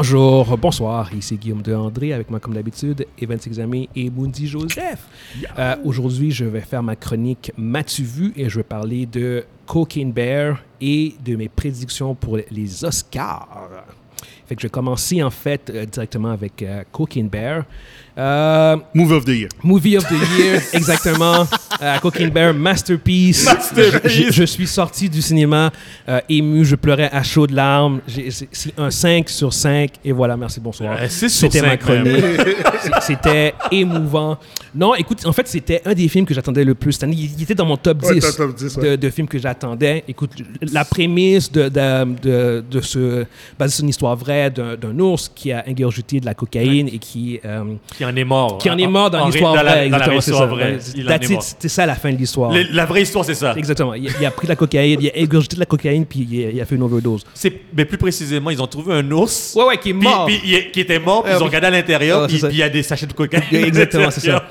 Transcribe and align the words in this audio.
Bonjour, 0.00 0.56
bonsoir, 0.58 1.12
ici 1.12 1.36
Guillaume 1.36 1.60
de 1.60 1.74
André 1.74 2.12
avec 2.12 2.30
moi 2.30 2.38
comme 2.38 2.54
d'habitude, 2.54 3.04
Evan 3.20 3.36
Examé 3.44 3.88
et 3.96 4.08
Mundi 4.08 4.46
Joseph. 4.46 5.08
Euh, 5.58 5.74
Aujourd'hui, 5.84 6.30
je 6.30 6.44
vais 6.44 6.60
faire 6.60 6.84
ma 6.84 6.94
chronique 6.94 7.50
M'as-tu 7.56 8.04
vu? 8.04 8.32
Et 8.36 8.48
je 8.48 8.58
vais 8.58 8.62
parler 8.62 9.06
de 9.06 9.44
Cocaine 9.66 10.12
Bear 10.12 10.62
et 10.80 11.16
de 11.24 11.34
mes 11.34 11.48
prédictions 11.48 12.14
pour 12.14 12.36
les 12.36 12.84
Oscars. 12.84 13.68
Fait 14.48 14.54
que 14.56 14.62
je 14.62 14.66
vais 14.66 14.70
commencer 14.70 15.22
en 15.22 15.30
fait 15.30 15.70
euh, 15.70 15.84
directement 15.84 16.30
avec 16.30 16.62
euh, 16.62 16.82
Cocaine 16.90 17.28
Bear. 17.28 17.64
Euh, 18.16 18.76
Movie 18.94 19.14
of 19.14 19.24
the 19.24 19.28
Year. 19.28 19.48
Movie 19.62 19.96
of 19.98 20.04
the 20.08 20.38
Year, 20.38 20.60
exactement. 20.72 21.46
Euh, 21.80 21.98
Cocaine 21.98 22.30
Bear, 22.30 22.52
Masterpiece. 22.54 23.44
Masterpiece. 23.44 24.10
Je, 24.10 24.32
je 24.32 24.42
suis 24.44 24.66
sorti 24.66 25.08
du 25.08 25.22
cinéma 25.22 25.70
ému, 26.28 26.64
je 26.64 26.74
pleurais 26.74 27.10
à 27.12 27.22
chaudes 27.22 27.52
larmes. 27.52 28.00
J'ai- 28.08 28.30
C'est 28.30 28.72
un 28.76 28.90
5 28.90 29.28
sur 29.28 29.52
5 29.52 29.90
et 30.04 30.10
voilà, 30.10 30.36
merci, 30.36 30.58
bonsoir. 30.58 30.98
C'était 31.08 31.62
ma 31.62 31.76
chronique. 31.76 32.24
C'était 33.02 33.54
émouvant. 33.70 34.38
Non, 34.74 34.94
écoute, 34.94 35.24
en 35.26 35.32
fait, 35.32 35.46
c'était 35.46 35.80
un 35.84 35.94
des 35.94 36.08
films 36.08 36.26
que 36.26 36.34
j'attendais 36.34 36.64
le 36.64 36.74
plus 36.74 36.92
cette 36.92 37.04
année. 37.04 37.16
Il 37.16 37.28
il 37.38 37.42
était 37.42 37.54
dans 37.54 37.66
mon 37.66 37.76
top 37.76 37.98
10, 37.98 38.08
Ouais, 38.08 38.20
dans 38.20 38.32
top 38.32 38.54
10, 38.56 38.76
ouais. 38.76 38.90
de, 38.90 38.96
de 38.96 39.10
films 39.10 39.28
que 39.28 39.38
j'attendais. 39.38 40.02
Écoute, 40.08 40.32
la 40.72 40.84
prémisse 40.84 41.50
de, 41.52 41.68
de, 41.68 42.14
de, 42.20 42.64
de 42.68 42.80
ce, 42.80 43.24
basée 43.58 43.74
sur 43.76 43.84
une 43.84 43.90
histoire 43.90 44.16
vraie 44.16 44.37
d'un 44.50 44.76
d'un 44.76 44.98
ours 44.98 45.30
qui 45.34 45.52
a 45.52 45.64
ingurgité 45.66 46.20
de 46.20 46.26
la 46.26 46.34
cocaïne 46.34 46.88
et 46.88 46.98
qui... 46.98 47.40
euh, 47.44 47.64
Qui 47.96 48.04
en 48.04 48.14
est 48.16 48.24
mort. 48.24 48.58
qui 48.58 48.70
en 48.70 48.78
est 48.78 48.86
mort 48.86 49.10
dans 49.10 49.26
l'histoire 49.26 49.54
vraie. 49.54 49.64
Dans 49.64 49.70
la 49.70 49.84
exactement, 49.86 50.20
c'est 50.20 50.32
ça. 50.32 50.46
vraie. 50.46 51.86
La 51.88 51.94
fin 51.94 52.12
de 52.12 52.16
l'histoire. 52.16 52.52
La 52.72 52.86
vraie 52.86 53.02
histoire, 53.02 53.24
c'est 53.24 53.34
ça. 53.34 53.54
Exactement. 53.56 53.94
Il, 53.94 54.10
il 54.20 54.26
a 54.26 54.30
pris 54.30 54.46
de 54.46 54.52
la 54.52 54.56
cocaïne, 54.56 55.00
il 55.00 55.08
a 55.08 55.12
ingurgité 55.22 55.56
de 55.56 55.60
la 55.60 55.66
cocaïne, 55.66 56.04
puis 56.06 56.26
il 56.30 56.44
a, 56.46 56.50
il 56.50 56.60
a 56.60 56.64
fait 56.64 56.74
une 56.76 56.82
overdose. 56.82 57.24
Mais 57.76 57.84
plus 57.84 57.98
précisément, 57.98 58.50
ils 58.50 58.62
ont 58.62 58.66
trouvé 58.66 58.94
un 58.94 59.10
ours. 59.10 59.54
Ouais, 59.56 59.64
ouais, 59.64 59.78
qui 59.78 59.90
est 59.90 59.92
mort. 59.94 60.26
puis 60.26 60.40
qui 60.72 60.80
était 60.80 60.98
mort, 60.98 61.22
puis 61.22 61.32
Ouais, 61.32 61.38
ils 61.38 61.42
ont 61.42 61.46
regardé 61.46 61.66
à 61.66 61.70
l'intérieur, 61.70 62.20
ça. 62.22 62.26
puis 62.28 62.40
il 62.50 62.56
y 62.58 62.62
a 62.62 62.68
des 62.68 62.82
sachets 62.82 63.06
de 63.06 63.12
cocaïne. 63.12 63.64
Exactement, 63.64 64.10
c'est 64.10 64.20
ça. 64.30 64.44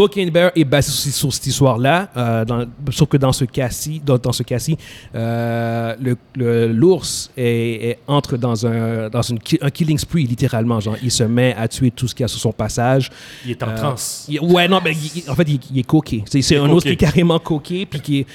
Cocaine 0.00 0.30
Bear 0.30 0.50
est 0.56 0.64
basé 0.64 0.90
sur, 0.90 1.12
sur 1.12 1.30
cette 1.34 1.46
histoire-là, 1.48 2.08
euh, 2.16 2.64
sauf 2.90 3.06
que 3.06 3.18
dans 3.18 3.32
ce 3.32 3.44
cas-ci, 3.44 4.00
dans, 4.02 4.16
dans 4.16 4.32
ce 4.32 4.42
cas-ci, 4.42 4.78
euh, 5.14 5.94
le- 6.00 6.16
le- 6.36 6.68
l'ours 6.68 7.30
est- 7.36 7.88
est- 7.90 7.98
entre 8.06 8.38
dans 8.38 8.66
un 8.66 9.10
dans 9.10 9.20
une 9.20 9.38
ki- 9.38 9.58
un 9.60 9.68
killing 9.68 9.98
spree 9.98 10.24
littéralement, 10.24 10.80
genre 10.80 10.96
il 11.02 11.10
se 11.10 11.24
met 11.24 11.54
à 11.54 11.68
tuer 11.68 11.90
tout 11.90 12.08
ce 12.08 12.14
qu'il 12.14 12.24
y 12.24 12.24
a 12.24 12.28
sur 12.28 12.40
son 12.40 12.52
passage. 12.52 13.10
Il 13.44 13.50
est 13.50 13.62
en 13.62 13.68
Euh, 13.68 13.76
transe. 13.76 14.26
ouais, 14.40 14.68
non, 14.68 14.80
mais 14.82 14.92
il- 15.16 15.28
en 15.30 15.34
fait, 15.34 15.48
il, 15.48 15.60
il 15.70 15.78
est 15.80 15.82
coqué. 15.86 16.24
C'est 16.26 16.56
un 16.56 16.70
ours 16.70 16.82
qui 16.82 16.90
est 16.92 16.96
carrément 16.96 17.38
coqué, 17.38 17.84
puis 17.84 18.00
qui 18.00 18.18
est. 18.20 18.26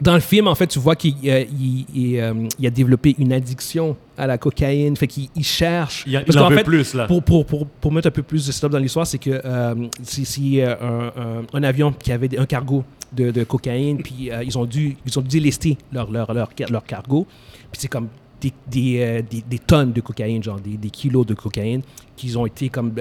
dans 0.00 0.14
le 0.14 0.20
film, 0.20 0.46
en 0.46 0.54
fait, 0.54 0.66
tu 0.68 0.78
vois 0.78 0.94
qu'il 0.96 1.14
euh, 1.24 1.44
il- 1.58 1.86
il, 1.94 2.18
euh, 2.20 2.32
il 2.58 2.66
a 2.66 2.70
développé 2.70 3.14
une 3.18 3.32
addiction 3.32 3.96
à 4.16 4.26
la 4.26 4.38
cocaïne. 4.38 4.96
Fait 4.96 5.06
qu'il 5.08 5.28
il 5.34 5.44
cherche. 5.44 6.04
Il, 6.06 6.12
Parce 6.24 6.36
en 6.36 6.48
fait, 6.50 6.64
plus, 6.64 6.94
là. 6.94 7.06
pour, 7.06 7.22
pour, 7.22 7.44
pour, 7.46 7.66
pour 7.66 7.92
mettre 7.92 8.08
un 8.08 8.12
peu 8.12 8.22
plus 8.22 8.46
de 8.46 8.52
setup 8.52 8.70
dans 8.70 8.78
l'histoire, 8.78 9.06
c'est 9.06 9.18
que 9.18 9.40
euh, 9.44 9.74
c'est 10.02 10.24
euh, 10.62 10.74
un, 10.80 11.20
un- 11.20 11.42
un 11.52 11.62
avion 11.62 11.92
qui 11.92 12.12
avait 12.12 12.38
un 12.38 12.46
cargo 12.46 12.84
de, 13.12 13.30
de 13.30 13.42
cocaïne, 13.44 13.98
puis 14.02 14.30
ils 14.44 14.58
ont 14.58 14.66
dû 14.66 14.96
ils 15.06 15.18
ont 15.18 15.22
dû 15.22 15.28
délester 15.28 15.76
leur, 15.92 16.10
leur, 16.10 16.32
leur, 16.32 16.50
leur 16.70 16.84
cargo. 16.84 17.26
Puis 17.72 17.80
c'est 17.80 17.88
comme 17.88 18.08
des, 18.40 18.52
des, 18.70 19.22
des, 19.28 19.42
des 19.48 19.58
tonnes 19.58 19.92
de 19.92 20.00
cocaïne, 20.00 20.42
genre 20.42 20.60
des, 20.60 20.76
des 20.76 20.90
kilos 20.90 21.26
de 21.26 21.34
cocaïne, 21.34 21.82
qui 22.16 22.36
ont 22.36 22.46
été 22.46 22.68
comme 22.68 22.92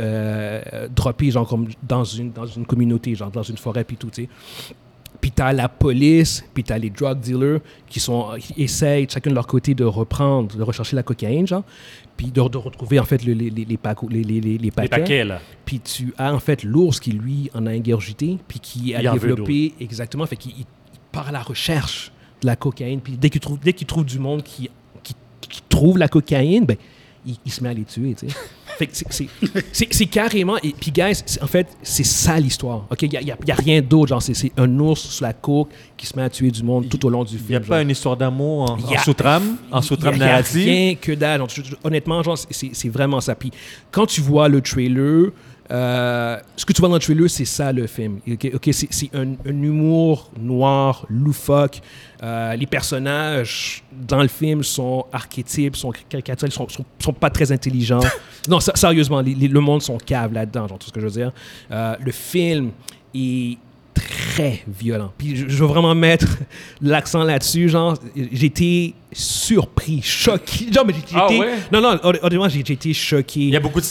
droppés, 0.95 1.29
genre 1.31 1.47
comme 1.47 1.67
dans 1.87 2.03
une, 2.03 2.31
dans 2.31 2.45
une 2.47 2.65
communauté, 2.65 3.13
genre 3.15 3.29
dans 3.31 3.43
une 3.43 3.57
forêt, 3.57 3.83
puis 3.83 3.97
tout, 3.97 4.09
tu 4.09 4.23
sais. 4.23 4.29
Puis 5.19 5.31
t'as 5.31 5.51
la 5.51 5.67
police, 5.67 6.43
puis 6.53 6.63
t'as 6.63 6.77
les 6.77 6.89
drug 6.91 7.19
dealers 7.19 7.59
qui 7.89 7.99
sont 7.99 8.27
qui 8.39 8.61
essayent 8.61 9.07
chacun 9.09 9.29
de 9.31 9.35
leur 9.35 9.47
côté 9.47 9.73
de 9.73 9.83
reprendre, 9.83 10.55
de 10.55 10.61
rechercher 10.63 10.95
la 10.95 11.03
cocaïne, 11.03 11.47
genre, 11.47 11.63
puis 12.15 12.27
de, 12.27 12.41
de 12.47 12.57
retrouver 12.57 12.99
en 12.99 13.03
fait 13.03 13.23
le- 13.25 13.33
les, 13.33 13.49
les, 13.49 13.65
les, 13.65 13.77
paco- 13.77 14.07
les, 14.09 14.23
paquets. 14.71 14.87
paquets, 14.89 15.23
là. 15.23 15.41
Puis 15.65 15.79
tu 15.79 16.13
as 16.17 16.33
en 16.33 16.39
fait 16.39 16.63
l'ours 16.63 16.99
qui 16.99 17.11
lui 17.11 17.49
en 17.55 17.65
a 17.65 17.71
ingurgité, 17.71 18.37
puis 18.47 18.59
qui 18.59 18.93
a 18.95 19.01
Il 19.01 19.09
développé 19.11 19.73
exactement, 19.79 20.25
fait 20.27 20.35
qu'il 20.37 20.51
il 20.57 20.65
part 21.11 21.27
à 21.29 21.31
la 21.31 21.41
recherche 21.41 22.11
de 22.41 22.45
la 22.47 22.55
cocaïne, 22.55 23.01
puis 23.01 23.17
dès 23.17 23.29
qu'il 23.31 23.41
trouve 23.41 23.59
dès 23.59 23.73
qu'il 23.73 23.87
trouve 23.87 24.05
du 24.05 24.19
monde 24.19 24.43
qui, 24.43 24.69
qui, 25.03 25.15
qui 25.41 25.61
trouve 25.67 25.97
la 25.97 26.07
cocaïne, 26.07 26.65
ben 26.65 26.77
il, 27.25 27.35
il 27.43 27.51
se 27.51 27.63
met 27.63 27.69
à 27.69 27.73
les 27.73 27.83
tuer, 27.85 28.13
tu 28.13 28.29
sais. 28.29 28.35
Fait 28.77 28.87
que 28.87 28.95
c'est- 29.95 30.05
carrément. 30.05 30.57
Et 30.63 30.73
puis, 30.79 30.91
guys, 30.91 31.23
en 31.41 31.47
fait, 31.47 31.67
c'est 31.81 32.05
ça 32.05 32.39
l'histoire. 32.39 32.85
OK? 32.91 33.01
Il 33.01 33.09
n'y 33.09 33.17
a, 33.17 33.21
y 33.21 33.31
a- 33.31 33.37
il 33.41 33.47
y 33.49 33.51
a 33.51 33.55
rien 33.55 33.81
d'autre. 33.81 34.09
Genre, 34.09 34.21
c'est- 34.21 34.51
un 34.57 34.79
ours 34.79 35.01
sur 35.01 35.25
la 35.25 35.33
coke 35.33 35.69
qui 35.95 36.05
se 36.05 36.15
met 36.15 36.21
à 36.23 36.29
tuer 36.29 36.51
du 36.51 36.63
monde 36.63 36.87
tout 36.89 37.03
au 37.05 37.09
long 37.09 37.23
du 37.23 37.37
film. 37.37 37.45
Il 37.47 37.51
n'y 37.51 37.55
a 37.55 37.59
genre. 37.59 37.69
pas 37.69 37.81
une 37.81 37.89
histoire 37.89 38.15
d'amour 38.17 38.71
en, 38.71 38.77
en 38.79 38.97
sous-trame, 38.99 39.57
en 39.71 39.81
sous-trame 39.81 40.17
narrative? 40.17 40.63
rien 40.65 40.95
que 40.95 41.11
dalle. 41.13 41.43
Honnêtement, 41.83 42.21
genre, 42.23 42.37
c'est 42.51 42.89
vraiment 42.89 43.19
ça. 43.21 43.35
Puis 43.35 43.51
quand 43.91 44.05
tu 44.05 44.21
vois 44.21 44.47
le 44.47 44.61
trailer, 44.61 45.31
euh, 45.69 46.37
ce 46.55 46.65
que 46.65 46.71
tu 46.73 46.79
vois 46.81 46.87
dans 46.89 46.95
le 46.95 47.01
trailer, 47.01 47.29
c'est 47.29 47.43
ça 47.45 47.71
le 47.73 47.87
film. 47.87 48.19
Ok, 48.31 48.49
ok, 48.53 48.69
c'est 48.71 49.09
un, 49.13 49.31
un 49.45 49.61
humour 49.63 50.31
noir, 50.39 51.05
loufoque. 51.09 51.81
Euh, 52.23 52.55
les 52.55 52.65
personnages 52.65 53.83
dans 53.91 54.21
le 54.21 54.27
film 54.29 54.63
sont 54.63 55.05
archétypes, 55.11 55.75
sont 55.75 55.91
caricaturés, 56.09 56.51
sont, 56.51 56.67
sont, 56.69 56.85
sont 56.99 57.13
pas 57.13 57.29
très 57.29 57.51
intelligents. 57.51 57.99
non, 58.49 58.59
sé- 58.59 58.71
sérieusement, 58.75 59.19
les- 59.21 59.35
les- 59.35 59.47
le 59.49 59.59
monde 59.59 59.81
sont 59.81 59.97
cave 59.97 60.31
là-dedans, 60.33 60.67
genre 60.67 60.79
tout 60.79 60.87
ce 60.87 60.93
que 60.93 60.99
je 61.01 61.05
veux 61.07 61.11
dire? 61.11 61.31
Euh, 61.71 61.95
le 61.99 62.11
film 62.11 62.71
est 63.13 63.57
très 63.93 64.63
violent. 64.67 65.11
Puis 65.17 65.35
je, 65.35 65.47
je 65.49 65.57
veux 65.57 65.65
vraiment 65.67 65.93
mettre 65.95 66.27
l'accent 66.81 67.23
là-dessus, 67.23 67.67
genre, 67.67 67.95
j'étais 68.31 68.93
surpris, 69.11 70.01
choqué. 70.01 70.71
Genre, 70.71 70.85
mais 70.85 70.93
j'ai- 70.93 71.15
Ah 71.15 71.27
j'étais- 71.29 71.41
ouais? 71.41 71.53
Non, 71.73 71.81
non, 71.81 71.99
hon- 72.03 72.13
honnêtement, 72.21 72.47
j'ai 72.47 72.59
été 72.61 72.93
choqué. 72.93 73.41
Il 73.41 73.49
y 73.49 73.55
a 73.57 73.59
beaucoup 73.59 73.79
de 73.81 73.85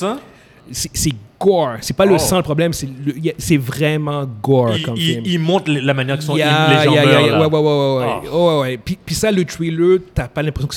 c'est 0.94 1.12
gore. 1.38 1.76
C'est 1.80 1.96
pas 1.96 2.04
le 2.06 2.14
Oh. 2.14 2.18
sang 2.18 2.36
le 2.38 2.42
problème, 2.42 2.72
c'est 2.72 3.56
vraiment 3.56 4.24
gore 4.42 4.76
Il, 4.76 4.82
comme 4.82 4.96
il- 4.96 5.02
film. 5.14 5.22
il 5.26 5.38
montre 5.38 5.70
la 5.70 5.94
manière 5.94 6.16
que 6.16 6.22
sont, 6.24 6.36
Yeah, 6.36 6.68
les 6.78 6.84
gens 6.84 6.92
yeah, 6.92 7.04
meurent, 7.04 7.20
yeah, 7.20 7.30
là. 7.32 7.38
Ouais, 7.40 7.54
ouais, 7.54 7.60
ouais, 7.60 7.60
ouais, 7.60 7.98
ouais. 8.06 8.12
Ah. 8.24 8.30
Oh, 8.32 8.60
ouais. 8.62 8.78
Puis, 8.78 8.98
puis 9.04 9.14
ça, 9.14 9.30
le 9.30 9.44
trailer, 9.44 9.98
t'as 10.14 10.28
pas 10.28 10.42
l'impression 10.42 10.68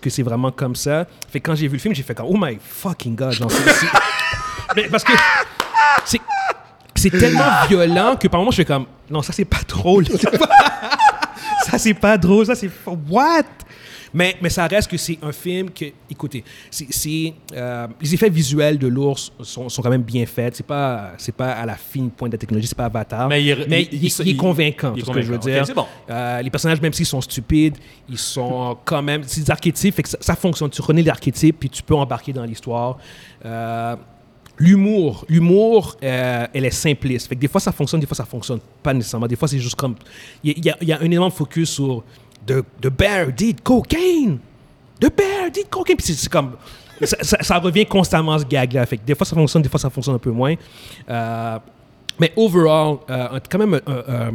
que 0.00 0.10
c'est, 0.10 0.22
vraiment 0.22 0.50
comme 0.50 0.74
ça. 0.76 1.06
Fait 1.30 1.40
que 1.40 1.46
quand 1.50 1.54
j'ai 1.54 1.68
vu 1.68 1.74
le 1.74 1.78
film, 1.80 1.94
j'ai 1.94 2.02
fait 2.02 2.14
comme, 2.14 2.26
oh 2.28 2.36
my 2.38 2.58
fucking 2.60 3.14
god. 3.14 3.32
genre, 3.32 3.50
c'est- 3.50 3.70
c'est- 3.72 3.86
Mais 4.74 4.88
parce 4.88 5.04
que 5.04 5.12
c'est, 6.04 6.20
c'est 6.94 7.10
tellement 7.10 7.44
violent 7.68 8.16
que 8.16 8.28
par 8.28 8.40
moments, 8.40 8.50
je 8.50 8.56
fais 8.56 8.64
comme, 8.64 8.86
non, 9.10 9.22
ça 9.22 9.32
c'est 9.32 9.44
pas 9.44 9.60
drôle. 9.68 10.06
ça 11.66 11.78
c'est 11.78 11.94
pas 11.94 12.16
drôle, 12.18 12.46
ça 12.46 12.54
c'est 12.54 12.70
what? 13.08 13.42
Mais, 14.14 14.36
mais 14.40 14.48
ça 14.50 14.66
reste 14.66 14.90
que 14.90 14.96
c'est 14.96 15.18
un 15.22 15.32
film 15.32 15.70
que, 15.70 15.86
écoutez, 16.10 16.42
c'est, 16.70 17.34
euh, 17.54 17.86
les 18.00 18.14
effets 18.14 18.30
visuels 18.30 18.78
de 18.78 18.86
l'ours 18.86 19.32
sont, 19.42 19.68
sont 19.68 19.82
quand 19.82 19.90
même 19.90 20.02
bien 20.02 20.24
faits. 20.26 20.56
C'est 20.56 20.66
pas, 20.66 21.12
c'est 21.18 21.34
pas 21.34 21.52
à 21.52 21.66
la 21.66 21.76
fine 21.76 22.10
pointe 22.10 22.30
de 22.32 22.36
la 22.36 22.38
technologie, 22.38 22.66
c'est 22.66 22.76
pas 22.76 22.86
Avatar. 22.86 23.28
Mais 23.28 23.42
il 23.42 23.50
est- 23.50 23.68
mais 23.68 23.82
il- 23.82 23.88
il, 23.94 24.04
il- 24.04 24.12
il 24.20 24.28
est 24.28 24.30
il- 24.32 24.36
convaincant, 24.36 24.94
c'est 24.96 25.04
ce 25.04 25.10
que 25.10 25.22
je 25.22 25.32
veux 25.32 25.38
dire. 25.38 25.64
Bon. 25.74 25.86
Euh, 26.10 26.42
les 26.42 26.50
personnages, 26.50 26.80
même 26.80 26.92
s'ils 26.92 27.06
sont 27.06 27.20
stupides, 27.20 27.76
ils 28.08 28.18
sont 28.18 28.76
quand 28.84 29.02
même. 29.02 29.22
C'est 29.26 29.42
des 29.42 29.50
archétypes, 29.50 29.94
fait 29.94 30.02
que 30.02 30.08
ça, 30.08 30.18
ça 30.20 30.36
fonctionne. 30.36 30.70
Tu 30.70 30.80
reconnais 30.80 31.02
l'archétype, 31.02 31.56
puis 31.60 31.68
tu 31.70 31.82
peux 31.82 31.94
embarquer 31.94 32.32
dans 32.32 32.44
l'histoire. 32.44 32.98
Euh, 33.44 33.96
L'humour, 34.58 35.26
l'humour, 35.28 35.96
euh, 36.02 36.46
elle 36.54 36.64
est 36.64 36.70
simpliste. 36.70 37.26
Fait 37.28 37.34
que 37.34 37.40
des 37.42 37.48
fois 37.48 37.60
ça 37.60 37.72
fonctionne, 37.72 38.00
des 38.00 38.06
fois 38.06 38.16
ça 38.16 38.24
fonctionne 38.24 38.58
pas 38.82 38.94
nécessairement. 38.94 39.26
Des 39.26 39.36
fois 39.36 39.46
c'est 39.48 39.58
juste 39.58 39.74
comme. 39.74 39.96
Y, 40.42 40.52
y 40.66 40.72
il 40.80 40.88
y 40.88 40.92
a 40.92 40.98
un 40.98 41.04
énorme 41.10 41.30
focus 41.30 41.68
sur 41.72 42.02
The, 42.46 42.62
the 42.80 42.88
bear 42.90 43.32
did 43.32 43.62
cocaine. 43.62 44.38
The 45.00 45.10
bear 45.16 45.50
did 45.52 45.68
cocaine. 45.68 45.96
Puis 45.96 46.14
c'est- 46.14 46.28
comme. 46.28 46.52
Ça, 47.02 47.16
ça- 47.20 47.42
ça 47.42 47.58
revient 47.58 47.84
constamment 47.84 48.38
ce 48.38 48.44
gag-là. 48.44 48.86
Fait 48.86 48.96
que 48.96 49.04
des 49.04 49.14
fois 49.14 49.26
ça 49.26 49.34
fonctionne, 49.36 49.62
des 49.62 49.68
fois 49.68 49.78
ça 49.80 49.90
fonctionne 49.90 50.14
un 50.14 50.18
peu 50.18 50.30
moins. 50.30 50.54
Euh, 51.10 51.58
mais 52.18 52.32
overall, 52.36 52.96
euh, 53.10 53.38
quand 53.50 53.58
même 53.58 53.74
un, 53.86 53.92
un- 54.14 54.32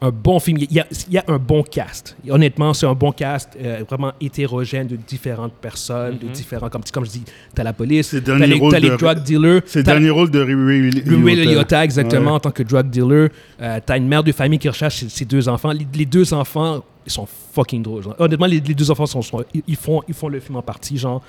un 0.00 0.10
bon 0.10 0.38
film. 0.38 0.58
Il 0.58 0.72
y, 0.72 0.78
a, 0.80 0.86
il 1.08 1.14
y 1.14 1.18
a 1.18 1.24
un 1.26 1.38
bon 1.38 1.62
cast. 1.64 2.16
Honnêtement, 2.30 2.72
c'est 2.72 2.86
un 2.86 2.94
bon 2.94 3.10
cast 3.10 3.50
euh, 3.60 3.82
vraiment 3.86 4.12
hétérogène 4.20 4.86
de 4.86 4.94
différentes 4.96 5.54
personnes, 5.54 6.16
de 6.18 6.28
différents. 6.28 6.68
Comme, 6.70 6.82
comme 6.92 7.04
je 7.04 7.10
dis, 7.10 7.24
t'as 7.52 7.64
la 7.64 7.72
police, 7.72 8.10
t'as 8.24 8.36
les, 8.38 8.60
t'as 8.70 8.78
les 8.78 8.90
de- 8.90 8.96
drug 8.96 9.22
dealers. 9.24 9.62
C'est 9.66 9.80
le 9.80 9.82
dernier 9.82 10.10
rôle 10.10 10.30
de 10.30 10.40
Ray 10.40 11.44
Liotta, 11.54 11.84
exactement, 11.84 12.30
Ouais. 12.30 12.36
en 12.36 12.40
tant 12.40 12.52
que 12.52 12.62
drug 12.62 12.88
dealer. 12.88 13.28
Euh, 13.60 13.80
t'as 13.84 13.96
une 13.98 14.06
mère 14.06 14.22
de 14.22 14.30
famille 14.32 14.60
qui 14.60 14.68
recherche 14.68 14.98
ses, 15.00 15.08
ses 15.08 15.24
deux 15.24 15.48
enfants. 15.48 15.72
Les, 15.72 15.86
les 15.92 16.06
deux 16.06 16.32
enfants, 16.32 16.84
ils 17.06 17.12
sont 17.12 17.26
fucking 17.52 17.82
drôles. 17.82 18.02
genre. 18.02 18.14
Honnêtement, 18.18 18.46
les, 18.46 18.60
les 18.60 18.74
deux 18.74 18.90
enfants, 18.90 19.06
sont, 19.06 19.22
sont- 19.22 19.44
ils, 19.54 19.62
ils 19.66 19.76
font, 19.76 20.02
ils 20.08 20.14
font 20.14 20.28
le 20.28 20.40
film 20.40 20.56
en 20.56 20.62
partie, 20.62 20.96
genre. 20.98 21.22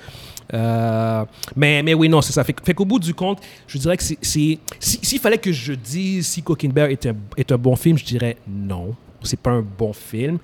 Euh, 0.52 1.24
mais, 1.56 1.82
mais 1.82 1.94
oui, 1.94 2.08
non, 2.08 2.20
c'est 2.20 2.32
ça. 2.32 2.44
Fait, 2.44 2.52
qu'au 2.74 2.84
bout 2.84 2.98
du 2.98 3.14
compte, 3.14 3.38
je 3.66 3.78
dirais 3.78 3.96
que 3.96 4.02
c'est... 4.02 4.18
c'est- 4.20 4.58
si- 4.78 4.98
S'il 5.02 5.18
fallait 5.20 5.38
que 5.38 5.52
je 5.52 5.72
dise 5.72 6.26
si 6.26 6.42
Cocaine 6.42 6.72
Bear 6.72 6.88
est 6.88 7.06
un, 7.06 7.14
est 7.36 7.50
un 7.52 7.58
bon 7.58 7.76
film, 7.76 7.96
je 7.98 8.04
dirais 8.04 8.36
non. 8.48 8.94
C'est 9.22 9.38
pas 9.40 9.50
un 9.50 9.62
bon 9.62 9.92
film. 9.92 10.38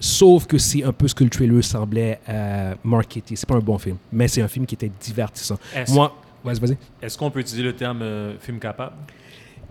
Sauf 0.00 0.46
que 0.46 0.58
c'est 0.58 0.82
un 0.82 0.92
peu 0.92 1.06
ce 1.06 1.14
que 1.14 1.22
le 1.22 1.30
trailer 1.30 1.62
semblait 1.62 2.18
euh, 2.28 2.74
marketer. 2.82 3.36
C'est 3.36 3.48
pas 3.48 3.54
un 3.54 3.60
bon 3.60 3.78
film, 3.78 3.96
mais 4.10 4.26
c'est 4.26 4.42
un 4.42 4.48
film 4.48 4.66
qui 4.66 4.74
était 4.74 4.90
divertissant. 5.00 5.58
Est-ce 5.74 5.92
Moi, 5.92 6.12
vas-y, 6.42 6.58
vas-y. 6.58 6.76
est-ce 7.00 7.16
qu'on 7.16 7.30
peut 7.30 7.38
utiliser 7.40 7.62
le 7.62 7.74
terme 7.76 8.00
euh, 8.02 8.36
film 8.40 8.58
capable? 8.58 8.96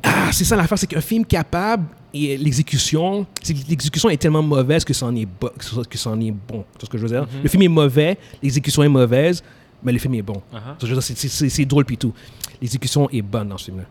Ah, 0.03 0.29
c'est 0.31 0.43
ça 0.45 0.55
l'affaire, 0.55 0.77
c'est 0.77 0.87
qu'un 0.87 1.01
film 1.01 1.25
capable 1.25 1.85
et 2.13 2.37
l'exécution, 2.37 3.25
c'est 3.41 3.55
l'exécution 3.69 4.09
est 4.09 4.17
tellement 4.17 4.41
mauvaise 4.41 4.83
que 4.83 4.93
ça 4.93 5.05
en 5.05 5.15
est, 5.15 5.25
bo- 5.25 5.51
que 5.57 5.63
est 6.19 6.31
bon. 6.31 6.57
Vois 6.57 6.65
ce 6.85 6.89
que 6.89 6.97
je 6.97 7.03
veux 7.03 7.09
dire? 7.09 7.27
Le 7.41 7.47
film 7.49 7.63
est 7.63 7.67
mauvais, 7.67 8.17
l'exécution 8.41 8.83
est 8.83 8.89
mauvaise, 8.89 9.43
mais 9.83 9.91
le 9.91 9.99
film 9.99 10.13
est 10.15 10.21
bon. 10.21 10.41
Uh-huh. 10.53 11.09
C'est- 11.49 11.65
drôle 11.65 11.85
puis 11.85 11.97
tout. 11.97 12.13
L'exécution 12.61 13.09
est 13.09 13.23
bonne 13.23 13.47
dans 13.49 13.57
ce 13.57 13.65
film-là. 13.65 13.85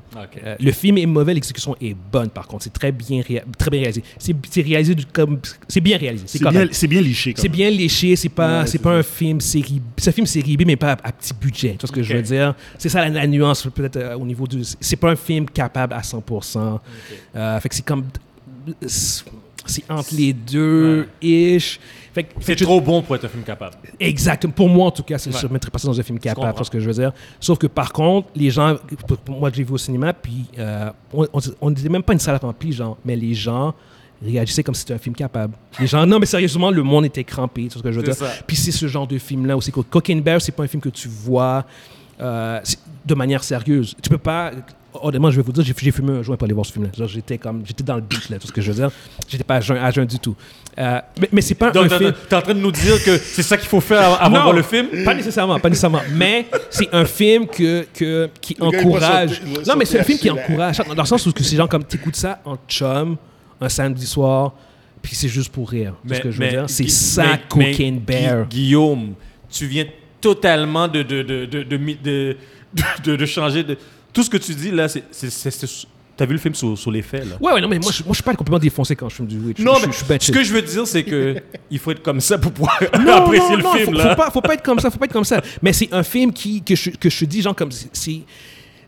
Euh, 0.44 0.56
le 0.60 0.70
film 0.70 0.96
est 0.98 1.06
mauvais, 1.06 1.34
l'exécution 1.34 1.74
est 1.80 1.94
bonne 2.12 2.28
par 2.30 2.46
contre. 2.46 2.62
C'est 2.64 2.72
très 2.72 2.92
bien, 2.92 3.20
très 3.22 3.70
bien 3.70 3.80
réalisé. 3.80 4.04
C'est 4.16 4.62
réalisé 4.62 4.94
comme. 5.12 5.40
C'est 5.66 5.80
bien 5.80 5.98
réalisé. 5.98 6.24
C'est 6.28 6.38
bien, 6.38 6.50
bien 6.88 7.00
liché. 7.00 7.34
C'est 7.36 7.48
bien 7.48 7.68
léché, 7.70 8.14
c'est 8.14 8.28
pas, 8.28 8.60
Ouais, 8.60 8.66
c'est 8.68 8.78
pas 8.78 8.92
ça. 8.92 8.98
un 8.98 9.02
film 9.02 9.40
série. 9.40 9.82
C'est 9.96 10.10
un 10.10 10.12
film 10.12 10.26
série 10.26 10.56
B, 10.56 10.62
mais 10.66 10.76
pas 10.76 10.92
à, 10.92 11.08
à 11.08 11.12
petit 11.12 11.32
budget. 11.34 11.70
Tu 11.72 11.78
vois 11.80 11.88
ce 11.88 11.92
que 11.92 12.02
je 12.02 12.14
veux 12.14 12.22
dire? 12.22 12.54
C'est 12.78 12.88
ça 12.88 13.00
la, 13.00 13.08
la 13.08 13.26
nuance, 13.26 13.66
peut-être 13.74 13.96
euh, 13.96 14.14
au 14.16 14.24
niveau 14.24 14.46
du. 14.46 14.62
C'est 14.80 14.96
pas 14.96 15.10
un 15.10 15.16
film 15.16 15.46
capable 15.46 15.92
à 15.94 16.00
100%. 16.02 16.78
Euh, 17.34 17.60
fait 17.60 17.68
que 17.68 17.74
c'est 17.74 17.84
comme. 17.84 18.04
C'est 18.86 19.84
entre 19.88 20.14
les 20.14 20.32
deux, 20.32 21.08
ish. 21.22 21.78
C'est 22.40 22.58
je- 22.58 22.64
trop 22.64 22.80
bon 22.80 23.02
pour 23.02 23.14
être 23.16 23.24
un 23.24 23.28
film 23.28 23.42
capable. 23.44 23.76
Exactement. 23.98 24.52
Pour 24.52 24.68
moi, 24.68 24.86
en 24.86 24.90
tout 24.90 25.02
cas, 25.02 25.18
c'est- 25.18 25.32
Ouais. 25.32 25.38
je 25.40 25.46
ne 25.46 25.52
mettrais 25.52 25.70
pas 25.70 25.78
ça 25.78 25.86
dans 25.88 25.98
un 25.98 26.02
film 26.02 26.18
capable, 26.18 26.36
comprends. 26.40 26.52
tu 26.52 26.56
vois 26.58 26.64
ce 26.66 26.70
que 26.70 26.80
je 26.80 26.86
veux 26.86 26.94
dire. 26.94 27.12
Sauf 27.38 27.58
que 27.58 27.66
par 27.66 27.92
contre, 27.92 28.28
les 28.34 28.50
gens, 28.50 28.76
moi, 29.28 29.50
j'ai 29.52 29.62
vu 29.62 29.72
au 29.72 29.78
cinéma, 29.78 30.12
puis 30.12 30.44
euh, 30.58 30.90
on- 31.12 31.70
n'était 31.70 31.88
même 31.88 32.02
pas 32.02 32.12
une 32.12 32.18
salle 32.18 32.36
remplie, 32.36 32.72
genre, 32.72 32.96
mais 33.04 33.16
les 33.16 33.34
gens 33.34 33.74
réagissaient 34.22 34.62
comme 34.62 34.74
si 34.74 34.80
c'était 34.80 34.94
un 34.94 34.98
film 34.98 35.14
capable. 35.14 35.54
Les 35.78 35.86
gens, 35.86 36.04
non, 36.04 36.18
mais 36.18 36.26
sérieusement, 36.26 36.70
le 36.70 36.82
monde 36.82 37.06
était 37.06 37.24
crampé, 37.24 37.62
vois 37.68 37.78
ce 37.78 37.82
que 37.82 37.90
je 37.92 38.00
veux 38.00 38.06
C'est 38.12 38.18
dire. 38.18 38.28
ça. 38.28 38.42
Puis 38.46 38.56
c'est 38.56 38.72
ce 38.72 38.86
genre 38.88 39.06
de 39.06 39.16
film-là 39.18 39.56
aussi. 39.56 39.70
Cocaine 39.72 40.20
Bear, 40.20 40.40
c'est 40.42 40.52
pas 40.52 40.64
un 40.64 40.68
film 40.68 40.82
que 40.82 40.90
tu 40.90 41.08
vois 41.08 41.64
euh, 42.20 42.60
c'est- 42.64 42.78
de 43.06 43.14
manière 43.14 43.42
sérieuse. 43.42 43.96
Tu 44.02 44.10
peux 44.10 44.18
pas. 44.18 44.50
Honnêtement, 45.02 45.30
je 45.30 45.36
vais 45.36 45.42
vous 45.42 45.52
dire, 45.52 45.62
j'ai 45.64 45.72
fumé 45.92 46.12
un 46.18 46.22
joint 46.22 46.36
pour 46.36 46.44
aller 46.46 46.54
voir 46.54 46.66
ce 46.66 46.72
film-là. 46.72 46.90
Genre, 46.96 47.06
J'étais 47.08 47.38
comme, 47.38 47.62
j'étais 47.64 47.84
dans 47.84 47.94
le 47.94 48.00
beat, 48.00 48.28
là, 48.28 48.38
tout 48.38 48.46
ce 48.48 48.52
que 48.52 48.60
je 48.60 48.72
veux 48.72 48.76
dire. 48.76 48.90
J'étais 49.28 49.44
pas 49.44 49.56
à 49.56 49.60
jeun, 49.60 49.76
à 49.76 49.90
jeun 49.90 50.04
du 50.04 50.18
tout. 50.18 50.34
Euh, 50.78 51.00
mais 51.20 51.28
mais 51.32 51.40
c'est 51.40 51.54
pas 51.54 51.70
Donc, 51.70 51.92
un 51.92 51.98
film. 51.98 52.12
t'es 52.28 52.36
en 52.36 52.42
train 52.42 52.54
de 52.54 52.58
nous 52.60 52.72
dire 52.72 53.02
que 53.04 53.16
c'est 53.18 53.42
ça 53.42 53.56
qu'il 53.56 53.68
faut 53.68 53.80
faire 53.80 54.20
avant 54.22 54.36
de 54.36 54.42
voir 54.42 54.52
le 54.52 54.62
film? 54.62 54.88
Pas 55.04 55.14
nécessairement, 55.14 55.58
pas 55.60 55.68
nécessairement. 55.68 56.00
Mais 56.14 56.46
c'est 56.70 56.88
un 56.94 57.04
film 57.04 57.46
que, 57.46 57.86
que, 57.94 58.28
qui 58.40 58.56
Le 58.58 58.64
encourage. 58.66 59.40
sauter- 59.40 59.68
Non, 59.70 59.76
mais 59.76 59.84
c'est 59.84 60.00
un 60.00 60.04
film 60.04 60.18
qui 60.18 60.30
encourage. 60.30 60.78
Dans 60.78 61.02
le 61.02 61.06
sens 61.08 61.24
où 61.26 61.32
c'est 61.36 61.56
genre 61.56 61.68
comme 61.68 61.84
t'écoutes 61.84 62.16
ça 62.16 62.40
en 62.44 62.56
chum, 62.68 63.16
un 63.60 63.68
samedi 63.68 64.06
soir, 64.06 64.52
puis 65.02 65.14
c'est 65.14 65.28
juste 65.28 65.50
pour 65.52 65.70
rire. 65.70 65.94
C'est 66.08 66.14
ce 66.16 66.20
que 66.20 66.30
je 66.30 66.38
veux 66.42 66.48
dire? 66.48 66.64
C'est 66.68 66.88
ça, 66.88 67.24
mais- 67.24 67.40
Cocaine 67.48 68.00
mais 68.08 68.22
Bear. 68.22 68.42
Gui- 68.48 68.56
Guillaume, 68.56 69.14
tu 69.50 69.66
viens 69.66 69.84
totalement 70.20 70.88
de, 70.88 71.02
de, 71.02 71.22
de, 71.22 71.44
de, 71.46 71.62
de, 71.62 71.76
mi- 71.76 71.96
de, 72.02 72.36
de- 73.04 73.16
de 73.16 73.26
changer. 73.26 73.62
De... 73.64 73.76
Tout 74.12 74.22
ce 74.22 74.30
que 74.30 74.36
tu 74.36 74.54
dis 74.54 74.70
là, 74.70 74.88
c'est. 74.88 75.04
T'as 76.16 76.26
vu 76.26 76.32
le 76.34 76.38
film 76.38 76.54
sur, 76.54 76.76
sur 76.76 76.90
les 76.90 77.00
faits, 77.00 77.24
là? 77.30 77.36
Ouais, 77.40 77.52
ouais, 77.54 77.60
non, 77.62 77.68
mais 77.68 77.78
moi, 77.78 77.90
je, 77.90 78.02
moi, 78.02 78.10
je 78.10 78.16
suis 78.16 78.22
pas 78.22 78.34
complètement 78.34 78.58
défoncé 78.58 78.94
quand 78.94 79.08
je 79.08 79.14
fume 79.14 79.26
du 79.26 79.38
weed. 79.38 79.56
Je- 79.58 79.64
Non, 79.64 79.76
je, 79.76 79.86
mais 79.86 79.92
je 79.92 79.96
suis 79.96 80.06
bête 80.06 80.22
ce 80.22 80.30
que 80.30 80.44
je 80.44 80.52
veux 80.52 80.60
dire, 80.60 80.86
c'est 80.86 81.02
que 81.02 81.36
il 81.70 81.78
faut 81.78 81.92
être 81.92 82.02
comme 82.02 82.20
ça 82.20 82.36
pour 82.36 82.52
pouvoir 82.52 82.78
non, 83.02 83.12
apprécier 83.24 83.48
non, 83.52 83.56
le 83.56 83.62
non, 83.62 83.72
film, 83.72 83.86
faut, 83.86 83.92
là. 83.92 84.10
Faut 84.10 84.16
pas, 84.22 84.30
faut 84.30 84.40
pas 84.42 84.52
être 84.54 84.62
comme 84.62 84.78
ça, 84.80 84.90
faut 84.90 84.98
pas 84.98 85.06
être 85.06 85.14
comme 85.14 85.24
ça. 85.24 85.40
Mais 85.62 85.72
c'est 85.72 85.88
un 85.94 86.02
film 86.02 86.30
qui, 86.30 86.62
que, 86.62 86.74
je, 86.76 86.90
que 86.90 87.08
je 87.08 87.24
dis, 87.24 87.40
genre, 87.40 87.54
comme. 87.56 87.70
c'est- 87.72 88.20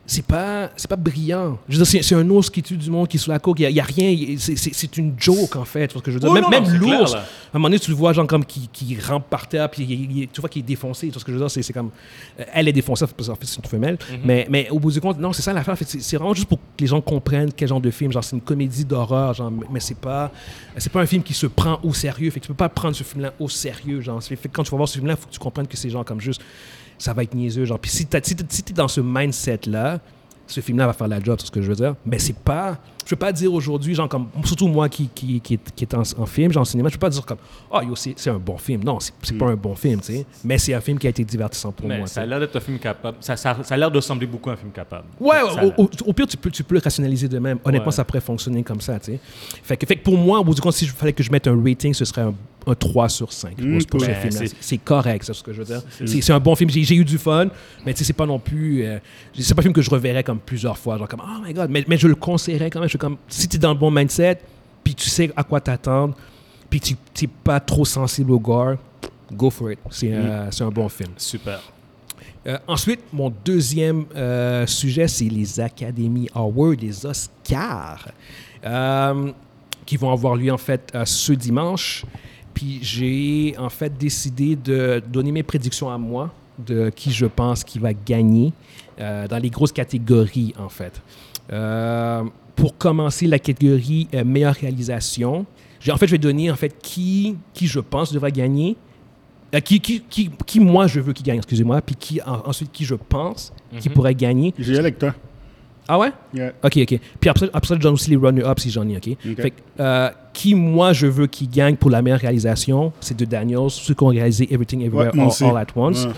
C'est. 0.04 0.24
Pas, 0.24 0.70
c'est 0.76 0.88
pas 0.88 0.96
brillant. 0.96 1.58
Je 1.68 1.78
veux 1.78 1.84
dire, 1.84 2.02
c'est, 2.02 2.14
un 2.14 2.28
ours 2.30 2.50
qui 2.50 2.62
tue 2.62 2.76
du 2.76 2.90
monde 2.90 3.08
qui 3.08 3.16
est 3.16 3.20
sous 3.20 3.30
la 3.30 3.38
coke. 3.38 3.60
Il 3.60 3.62
y 3.62 3.66
a, 3.66 3.70
il 3.70 3.76
y 3.76 3.80
a 3.80 3.84
rien. 3.84 4.36
C'est, 4.38 4.96
une 4.96 5.14
joke, 5.16 5.56
en 5.56 5.64
fait. 5.64 5.88
tu 5.88 5.94
vois 5.94 6.00
ce 6.00 6.04
que 6.04 6.10
je 6.10 6.16
veux 6.16 6.20
dire? 6.20 6.30
Oui, 6.30 6.40
même 6.40 6.50
même 6.50 6.74
l'ours, 6.78 7.14
à 7.14 7.18
un 7.18 7.22
moment 7.54 7.68
donné, 7.68 7.78
tu 7.78 7.90
le 7.90 7.96
vois, 7.96 8.12
genre, 8.12 8.26
comme 8.26 8.44
qui, 8.44 8.68
qui 8.72 8.98
rampe 8.98 9.28
par 9.28 9.48
terre, 9.48 9.70
puis 9.70 9.84
il- 9.84 10.18
il- 10.18 10.28
tu 10.28 10.40
vois 10.40 10.48
qu'il 10.50 10.60
est 10.60 10.66
défoncé. 10.66 11.06
Tu 11.06 11.12
vois 11.12 11.20
ce 11.20 11.24
que 11.24 11.32
je 11.32 11.38
veux 11.38 11.46
dire? 11.46 11.50
C'est, 11.50 11.72
comme. 11.72 11.90
euh, 12.40 12.44
Elle 12.52 12.68
est 12.68 12.72
défoncée, 12.72 13.04
parce 13.16 13.28
qu'en 13.28 13.34
fait, 13.36 13.46
c'est 13.46 13.58
une 13.58 13.68
femelle. 13.70 13.94
Mm-hmm. 13.94 14.18
mais, 14.24 14.46
mais 14.50 14.70
au 14.70 14.78
bout 14.78 14.90
du 14.90 15.00
compte, 15.00 15.18
non, 15.18 15.32
c'est 15.32 15.42
ça 15.42 15.52
l'affaire. 15.52 15.74
En 15.74 15.76
fait, 15.76 15.88
C'est, 15.88 16.16
vraiment 16.16 16.34
juste 16.34 16.48
pour 16.48 16.58
que 16.58 16.62
les 16.80 16.86
gens 16.86 17.00
comprennent 17.00 17.52
quel 17.52 17.68
genre 17.68 17.80
de 17.80 17.90
film. 17.90 18.12
Genre, 18.12 18.24
c'est 18.24 18.36
une 18.36 18.42
comédie 18.42 18.84
d'horreur, 18.84 19.34
genre, 19.34 19.52
mais 19.70 19.80
c'est 19.80 19.96
pas, 19.98 20.30
c'est 20.76 20.92
pas 20.92 21.00
un 21.00 21.06
film 21.06 21.22
qui 21.22 21.34
se 21.34 21.46
prend 21.46 21.78
au 21.82 21.94
sérieux. 21.94 22.30
Fait 22.30 22.40
que 22.40 22.46
tu 22.46 22.48
peux 22.48 22.54
pas 22.54 22.68
prendre 22.68 22.96
ce 22.96 23.04
film-là 23.04 23.32
au 23.38 23.48
sérieux. 23.48 24.00
Genre, 24.00 24.22
fait 24.22 24.36
quand 24.52 24.62
tu 24.64 24.70
vas 24.70 24.76
voir 24.78 24.88
ce 24.88 24.94
film-là, 24.94 25.14
il 25.16 25.20
faut 25.20 25.26
que 25.28 25.32
tu 25.32 25.38
comprennes 25.38 25.66
que 25.68 25.76
c'est 25.76 25.90
genre 25.90 26.04
comme 26.04 26.20
juste. 26.20 26.40
Ça 26.98 27.12
va 27.12 27.22
être 27.22 27.34
niaiseux. 27.34 27.64
Genre. 27.64 27.78
Puis 27.78 27.90
si 27.90 28.06
t'es- 28.06 28.20
si 28.24 28.62
dans 28.74 28.88
ce 28.88 29.00
mindset-là, 29.00 30.00
ce 30.46 30.60
film-là 30.60 30.86
va 30.86 30.92
faire 30.92 31.08
la 31.08 31.20
job, 31.20 31.36
c'est 31.40 31.46
ce 31.46 31.50
que 31.52 31.62
je 31.62 31.68
veux 31.68 31.76
dire. 31.76 31.94
Mais 32.06 32.18
c'est 32.18 32.36
pas. 32.36 32.78
Je 33.04 33.10
veux 33.10 33.16
pas 33.18 33.32
dire 33.32 33.52
aujourd'hui, 33.52 33.94
genre 33.94 34.08
comme. 34.08 34.28
Surtout 34.44 34.68
moi 34.68 34.88
qui, 34.88 35.08
qui, 35.14 35.40
qui 35.40 35.54
est, 35.54 35.60
qui 35.74 35.84
est 35.84 35.94
en, 35.94 36.02
en 36.18 36.26
film, 36.26 36.52
genre 36.52 36.62
en 36.62 36.64
cinéma, 36.64 36.88
je 36.88 36.94
peux 36.94 37.00
pas 37.00 37.10
dire 37.10 37.24
comme. 37.26 37.38
Oh, 37.70 37.80
yo, 37.82 37.94
c'est 37.96 38.14
c'est 38.16 38.30
un 38.30 38.38
bon 38.38 38.56
film. 38.58 38.82
Non, 38.84 39.00
c'est 39.00 39.12
c'est 39.22 39.36
pas 39.36 39.46
un 39.46 39.56
bon 39.56 39.74
film, 39.74 40.00
tu 40.00 40.06
sais. 40.12 40.26
Mais 40.44 40.58
c'est 40.58 40.74
un 40.74 40.80
film 40.80 40.98
qui 40.98 41.06
a 41.06 41.10
été 41.10 41.24
divertissant 41.24 41.72
pour 41.72 41.88
Mais 41.88 41.98
moi. 41.98 42.06
ça 42.06 42.22
a 42.22 42.26
l'air 42.26 42.38
d'être 42.40 42.56
un 42.56 42.60
film 42.60 42.78
capable. 42.78 43.16
Ça, 43.20 43.36
ça, 43.36 43.56
ça 43.62 43.74
a 43.74 43.76
l'air 43.76 43.90
de 43.90 43.96
ressembler 43.96 44.26
beaucoup 44.26 44.50
à 44.50 44.54
un 44.54 44.56
film 44.56 44.70
capable. 44.72 45.04
Ouais, 45.20 45.38
au, 45.76 45.82
au- 45.82 45.90
au 46.06 46.12
pire, 46.12 46.26
tu 46.26 46.36
peux, 46.36 46.50
tu 46.50 46.62
peux 46.64 46.74
le 46.74 46.80
rationaliser 46.82 47.28
de 47.28 47.38
même. 47.38 47.58
Honnêtement, 47.64 47.86
Ouais. 47.86 47.92
ça 47.92 48.04
pourrait 48.04 48.20
fonctionner 48.20 48.62
comme 48.62 48.80
ça, 48.80 48.98
tu 48.98 49.12
sais. 49.12 49.20
Fait 49.62 49.76
que, 49.76 49.86
fait 49.86 49.96
que 49.96 50.02
pour 50.04 50.16
moi, 50.16 50.38
au 50.40 50.44
bout 50.44 50.54
du 50.54 50.60
compte, 50.60 50.74
si 50.74 50.86
je 50.86 50.92
fallait 50.92 51.12
que 51.12 51.22
je 51.22 51.30
mette 51.30 51.46
un 51.46 51.60
rating, 51.62 51.92
ce 51.94 52.04
serait 52.04 52.22
un, 52.22 52.34
un 52.66 52.74
3 52.74 53.08
sur 53.08 53.32
5 53.32 53.56
pour, 53.56 53.64
Mm, 53.66 53.84
pour 53.84 54.00
ce 54.00 54.06
ouais, 54.06 54.14
film-là. 54.14 54.50
c'est- 54.60 54.78
correct, 54.78 55.24
c'est 55.24 55.34
ce 55.34 55.42
que 55.42 55.52
je 55.52 55.58
veux 55.58 55.64
dire. 55.64 55.82
C'est 55.90 56.20
c'est 56.22 56.32
un 56.32 56.38
bon 56.40 56.54
film. 56.54 56.70
J'ai 56.70 56.84
j'ai 56.84 56.94
eu 56.94 57.04
du 57.04 57.18
fun, 57.18 57.46
mais 57.84 57.92
tu 57.92 57.98
sais, 57.98 58.04
c'est 58.04 58.12
pas 58.12 58.26
non 58.26 58.38
plus... 58.38 58.84
euh, 58.84 58.98
c'est 59.38 59.54
pas 59.54 59.60
un 59.60 59.64
film 59.64 59.74
que 59.74 59.82
je 59.82 59.90
reverrais 59.90 60.22
comme 60.22 60.38
plusieurs 60.38 60.78
fois, 60.78 60.96
genre 60.98 61.08
comme 61.08 61.22
«Oh 61.24 61.40
my 61.44 61.52
God», 61.52 61.70
mais, 61.70 61.84
mais 61.88 61.96
je 61.98 62.06
le 62.06 62.14
conseillerais 62.14 62.70
quand 62.70 62.80
même. 62.80 62.88
Je 62.92 62.98
suis 62.98 63.00
comme, 63.00 63.16
si 63.26 63.48
tu 63.48 63.56
es 63.56 63.58
dans 63.58 63.72
le 63.72 63.78
bon 63.78 63.90
mindset, 63.90 64.38
puis 64.84 64.94
tu 64.94 65.08
sais 65.08 65.32
à 65.34 65.42
quoi 65.42 65.62
t'attendre, 65.62 66.14
puis 66.68 66.78
tu 66.78 66.94
n'es 67.22 67.30
pas 67.42 67.58
trop 67.58 67.86
sensible 67.86 68.32
au 68.32 68.38
gore, 68.38 68.74
go 69.32 69.48
for 69.48 69.72
it. 69.72 69.78
C'est 69.88 70.12
euh, 70.12 70.50
c'est 70.50 70.62
un 70.62 70.68
bon 70.68 70.90
film. 70.90 71.12
Super. 71.16 71.62
Euh, 72.46 72.58
ensuite, 72.68 73.00
mon 73.10 73.32
deuxième 73.42 74.04
euh, 74.14 74.66
sujet, 74.66 75.08
c'est 75.08 75.24
les 75.24 75.58
Academy 75.58 76.28
Awards, 76.34 76.74
les 76.78 77.06
Oscars, 77.06 78.08
euh, 78.62 79.32
qui 79.86 79.96
vont 79.96 80.12
avoir 80.12 80.36
lieu 80.36 80.52
en 80.52 80.58
fait 80.58 80.92
euh, 80.94 81.06
ce 81.06 81.32
dimanche. 81.32 82.04
Puis 82.52 82.80
j'ai 82.82 83.54
en 83.56 83.70
fait 83.70 83.96
décidé 83.96 84.54
de 84.54 85.02
donner 85.08 85.32
mes 85.32 85.42
prédictions 85.42 85.88
à 85.88 85.96
moi 85.96 86.30
de 86.58 86.90
qui 86.90 87.10
je 87.10 87.24
pense 87.24 87.64
qui 87.64 87.78
va 87.78 87.94
gagner 87.94 88.52
euh, 89.00 89.26
dans 89.26 89.38
les 89.38 89.48
grosses 89.48 89.72
catégories 89.72 90.52
en 90.58 90.68
fait. 90.68 91.00
Pour 92.56 92.76
commencer 92.76 93.26
la 93.26 93.38
catégorie 93.38 94.08
euh, 94.14 94.24
meilleure 94.24 94.54
réalisation, 94.54 95.46
en 95.90 95.96
fait 95.96 96.06
je 96.06 96.12
vais 96.12 96.18
donner 96.18 96.50
en 96.50 96.56
fait 96.56 96.74
qui 96.82 97.36
qui 97.54 97.66
je 97.66 97.80
pense 97.80 98.12
devrait 98.12 98.30
gagner, 98.32 98.76
euh, 99.54 99.60
qui, 99.60 99.80
qui, 99.80 100.02
qui, 100.08 100.30
qui, 100.46 100.60
moi 100.60 100.86
je 100.86 101.00
veux 101.00 101.12
qu'il 101.12 101.26
gagne, 101.26 101.38
excusez-moi, 101.38 101.80
puis 101.82 101.94
qui 101.96 102.20
en- 102.22 102.42
ensuite 102.48 102.70
qui 102.72 102.84
je 102.84 102.94
pense 102.94 103.52
qui 103.80 103.88
Mhm. 103.88 103.94
pourrait 103.94 104.14
gagner. 104.14 104.54
J'ai 104.58 104.78
avec 104.78 104.98
toi. 104.98 105.14
Ah 105.88 105.98
ouais? 105.98 106.12
Yeah. 106.32 106.52
Ok, 106.62 106.76
ok. 106.76 107.00
Puis 107.18 107.28
après, 107.28 107.50
après 107.52 107.66
ça, 107.66 107.74
je 107.74 107.80
donne 107.80 107.94
aussi 107.94 108.08
les 108.10 108.16
runner-up 108.16 108.60
si 108.60 108.70
j'en 108.70 108.88
ai, 108.88 108.96
ok? 108.98 109.08
Ok. 109.08 109.40
Fait 109.42 109.50
que, 109.50 109.56
euh, 109.80 110.10
qui, 110.32 110.54
moi, 110.54 110.92
je 110.92 111.08
veux 111.08 111.26
qu'il 111.26 111.50
gagne 111.50 111.74
pour 111.74 111.90
la 111.90 112.00
meilleure 112.02 112.20
réalisation, 112.20 112.92
c'est 113.00 113.16
de 113.16 113.24
Daniels, 113.24 113.68
ceux 113.68 113.92
qui 113.92 114.02
ont 114.04 114.06
réalisé 114.08 114.46
Everything 114.54 114.80
Everywhere 114.82 115.10
Ouais, 115.12 115.42
All, 115.44 115.56
at 115.56 115.66
Once. 115.74 116.04
Ouais. 116.06 116.12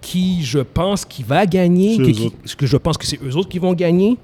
Qui, 0.00 0.42
je 0.44 0.58
pense, 0.58 1.04
qui 1.04 1.22
va 1.22 1.46
gagner, 1.46 1.96
que, 1.98 2.02
qui- 2.10 2.32
que 2.56 2.66
je 2.66 2.76
pense 2.76 2.98
que 2.98 3.06
c'est 3.06 3.20
eux 3.22 3.36
autres 3.36 3.48
qui 3.48 3.60
vont 3.60 3.74
gagner. 3.74 4.18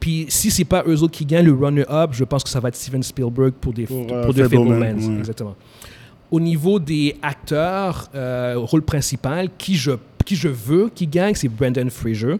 Puis 0.00 0.24
si 0.28 0.50
c'est 0.50 0.64
pas 0.64 0.82
eux 0.86 1.02
autres 1.02 1.12
qui 1.12 1.26
gagnent 1.26 1.46
le 1.46 1.52
runner-up, 1.54 2.10
je 2.14 2.24
pense 2.24 2.42
que 2.42 2.48
ça 2.50 2.58
va 2.58 2.68
être 2.68 2.76
Steven 2.76 3.02
Spielberg 3.02 3.52
pour 3.60 3.72
des 3.74 3.84
Pour, 3.84 4.06
pour, 4.06 4.16
euh, 4.16 4.32
The 4.32 4.42
Fablemans. 4.48 4.80
ouais. 4.80 5.18
Exactement. 5.18 5.54
Au 6.30 6.40
niveau 6.40 6.78
des 6.78 7.16
acteurs, 7.22 8.08
euh, 8.14 8.54
rôle 8.56 8.82
principal, 8.82 9.50
qui 9.58 9.74
je, 9.76 9.90
qui 10.24 10.36
je 10.36 10.48
veux 10.48 10.88
qui 10.94 11.06
gagne, 11.06 11.34
c'est 11.34 11.48
Brendan 11.48 11.90
Fraser. 11.90 12.36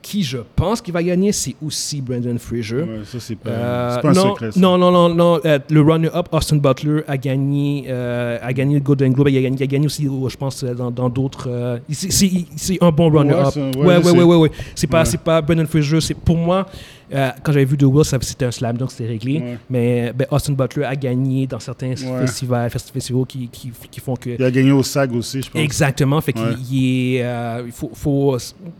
Qui 0.00 0.22
je 0.22 0.38
pense 0.54 0.80
qu'il 0.80 0.94
va 0.94 1.02
gagner, 1.02 1.32
c'est 1.32 1.56
aussi 1.64 2.00
Brendan 2.00 2.38
Fraser. 2.38 2.82
Ouais, 2.82 3.00
ça, 3.04 3.18
c'est 3.18 3.34
pas, 3.36 3.50
Euh, 3.50 3.98
pas 4.00 4.08
un 4.10 4.12
non, 4.12 4.28
secret. 4.30 4.52
ça. 4.52 4.60
non, 4.60 4.78
non, 4.78 4.92
non, 4.92 5.08
non. 5.14 5.40
euh, 5.44 5.58
le 5.70 5.80
runner-up, 5.80 6.28
Austin 6.32 6.56
Butler, 6.56 7.02
a 7.08 7.16
gagné, 7.16 7.84
euh, 7.88 8.38
a 8.40 8.52
gagné 8.52 8.74
le 8.74 8.80
Golden 8.80 9.12
Globe. 9.12 9.28
Il 9.28 9.38
a 9.38 9.42
gagné, 9.42 9.56
il 9.58 9.62
a 9.62 9.66
gagné 9.66 9.86
aussi, 9.86 10.06
oh, 10.08 10.28
je 10.28 10.36
pense, 10.36 10.62
euh, 10.62 10.72
dans 10.74 11.08
d'autres. 11.08 11.48
euh, 11.50 11.78
c'est- 11.90 12.78
un 12.80 12.90
bon 12.92 13.10
runner-up. 13.10 13.54
ouais, 13.56 13.84
ouais, 13.84 13.96
ouais, 13.98 14.10
ouais, 14.12 14.22
ouais, 14.24 14.36
ouais. 14.36 14.50
C'est 14.76 14.86
pas, 14.86 15.02
pas 15.24 15.42
Brendan 15.42 15.66
Fraser. 15.66 16.00
C'est 16.00 16.14
pour 16.14 16.36
moi. 16.36 16.66
Euh, 17.12 17.30
quand 17.42 17.52
j'avais 17.52 17.64
vu 17.64 17.76
The 17.76 17.84
Will, 17.84 18.04
c'était 18.04 18.44
un 18.44 18.50
slam, 18.50 18.76
donc 18.76 18.90
c'était 18.90 19.06
réglé. 19.08 19.38
Ouais. 19.40 19.58
Mais 19.70 20.12
ben, 20.14 20.26
Austin 20.30 20.52
Butler 20.52 20.84
a 20.84 20.94
gagné 20.96 21.46
dans 21.46 21.58
certains 21.60 21.88
Ouais. 21.90 22.20
festivals, 22.20 22.68
festi- 22.70 22.92
festivals 22.92 23.26
qui, 23.26 23.48
qui, 23.48 23.70
qui 23.90 24.00
font 24.00 24.14
que. 24.16 24.30
Il 24.30 24.42
a 24.44 24.50
gagné 24.50 24.72
au 24.72 24.82
SAG 24.82 25.12
aussi, 25.14 25.42
je 25.42 25.50
pense. 25.50 25.60
Exactement. 25.62 26.20
Fait 26.20 26.32
qu'il 26.32 26.42
il 26.70 27.20
euh, 27.22 27.62
il 27.66 27.72
faut, 27.72 27.90
faut, 27.94 28.36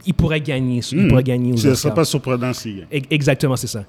il 0.06 0.14
pourrait 0.14 0.40
gagner. 0.40 0.80
Il 0.92 1.04
Hmm. 1.04 1.08
pourrait 1.08 1.22
gagner 1.24 1.56
Ce 1.56 1.68
Oscars. 1.68 1.76
serait 1.78 1.94
pas 1.94 2.04
surprenant 2.04 2.52
s'il 2.52 2.76
gagne. 2.90 3.02
E- 3.02 3.06
Exactement, 3.10 3.56
c'est 3.56 3.66
ça. 3.66 3.84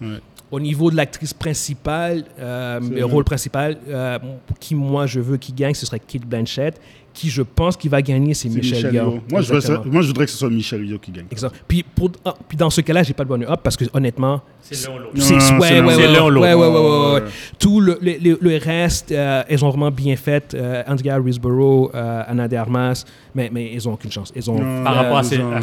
Au 0.52 0.60
niveau 0.60 0.90
de 0.90 0.96
l'actrice 0.96 1.34
principale, 1.34 2.24
euh, 2.40 2.80
le 2.80 3.06
rôle 3.06 3.24
principal, 3.24 3.78
euh, 3.88 4.18
qui 4.60 4.74
moi 4.76 5.06
je 5.06 5.20
veux 5.20 5.38
qu'il 5.38 5.54
gagne, 5.56 5.74
ce 5.76 5.86
serait 5.86 6.00
Kate 6.00 6.26
Blanchett. 6.26 6.80
Qui 7.12 7.30
je 7.30 7.42
pense 7.42 7.76
qu'il 7.76 7.90
va 7.90 8.02
gagner, 8.04 8.34
c'est 8.36 8.48
Michel, 8.50 8.76
Michel 8.78 8.94
Yeoh. 8.94 9.04
Moi, 9.30 9.42
je 9.42 9.48
voudrais, 9.48 9.56
Exactement. 9.58 9.84
ça- 9.84 9.90
moi, 9.90 10.02
je 10.04 10.08
voudrais 10.08 10.26
que 10.26 10.32
ce 10.32 10.38
soit 10.38 10.50
Michel 10.50 10.86
Yeoh 10.86 11.00
qui 11.00 11.12
gagne. 11.12 11.26
Exemple. 11.32 11.58
Puis, 11.68 11.84
pour, 11.84 12.12
ah, 12.24 12.36
puis 12.48 12.56
dans 12.56 12.70
ce 12.70 12.82
cas-là, 12.82 13.02
j'ai 13.04 13.14
pas 13.14 13.24
le 13.24 13.30
bonheur 13.30 13.52
up 13.52 13.60
parce 13.64 13.76
que 13.76 13.84
honnêtement, 13.94 14.42
C'est 14.62 14.88
l'un 14.88 15.00
l'autre. 15.00 15.12
c'est 15.16 15.34
ouais. 15.34 17.24
Tout 17.58 17.82
le, 17.82 17.98
le, 18.02 18.14
le- 18.24 18.38
le 18.40 18.58
reste, 18.58 19.12
euh, 19.12 19.42
elles 19.50 19.66
ont 19.66 19.70
vraiment 19.70 19.92
bien 19.92 20.16
fait. 20.16 20.54
Euh, 20.54 20.84
Andrea 20.88 21.18
Riseborough, 21.24 21.92
euh, 21.94 22.24
Anna 22.28 22.48
de 22.48 22.56
Armas, 22.56 23.04
mais, 23.36 23.50
mais 23.52 23.72
ils 23.74 23.90
ont 23.90 23.94
aucune 23.94 24.12
chance. 24.12 24.32
Ils 24.36 24.50
ont 24.50 24.60
Non, 24.62 24.84
Par 24.84 24.96
rapport 24.96 25.18
à 25.18 25.24
ces, 25.24 25.38
deux-là. 25.38 25.60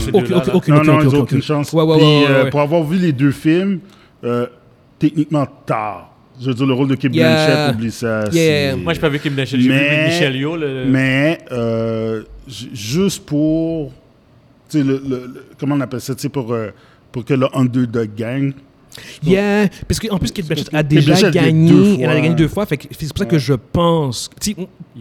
aucune, 0.52 1.14
aucune, 1.16 1.42
chance. 1.42 1.70
Pour 1.70 1.80
avoir 2.60 2.82
vu 2.84 2.98
les 2.98 3.12
deux 3.12 3.30
films, 3.32 3.80
euh, 4.24 4.46
techniquement 4.98 5.46
tard. 5.66 6.12
Je 6.40 6.48
veux 6.48 6.54
dire, 6.54 6.66
le 6.66 6.74
rôle 6.74 6.88
de 6.88 6.94
Kim 6.96 7.12
Yeah. 7.14 7.46
Blanchett, 7.46 7.74
oublie 7.76 7.90
ça. 7.90 8.24
Yeah. 8.32 8.76
Moi, 8.76 8.92
je 8.94 9.00
peux 9.00 9.06
avec 9.06 9.22
Kim 9.22 9.34
Blanchett. 9.34 9.58
J'ai 9.60 9.68
vu 9.68 9.74
Mais- 9.74 10.06
Michel 10.08 10.36
Yo. 10.36 10.56
Le... 10.56 10.84
Mais 10.86 11.38
euh, 11.50 12.22
ju- 12.46 12.68
juste 12.74 13.24
pour, 13.24 13.90
tu 14.68 14.78
sais, 14.78 14.84
le, 14.84 14.94
le- 15.08 15.30
le- 15.32 15.44
comment 15.58 15.74
on 15.76 15.80
appelle 15.80 16.00
ça, 16.00 16.14
tu 16.14 16.20
sais, 16.22 16.28
pour, 16.28 16.52
euh, 16.52 16.70
pour 17.10 17.24
que 17.24 17.32
le 17.34 17.46
underdog 17.56 18.10
gagne. 18.14 18.52
Yeah, 19.22 19.68
parce 19.88 19.98
qu'en 20.00 20.18
plus, 20.18 20.30
Kate 20.32 20.46
Blanchett 20.46 20.72
a 20.74 20.82
déjà 20.82 21.12
Blanchett 21.12 21.32
gagné, 21.34 21.70
deux 21.70 21.96
elle 22.00 22.04
a 22.04 22.12
fois. 22.12 22.20
gagné 22.20 22.34
deux 22.34 22.48
fois, 22.48 22.66
fait 22.66 22.78
c'est 22.98 23.08
pour 23.08 23.18
ça 23.18 23.26
que 23.26 23.38
je 23.38 23.52
pense. 23.54 24.30
Ils 24.46 24.54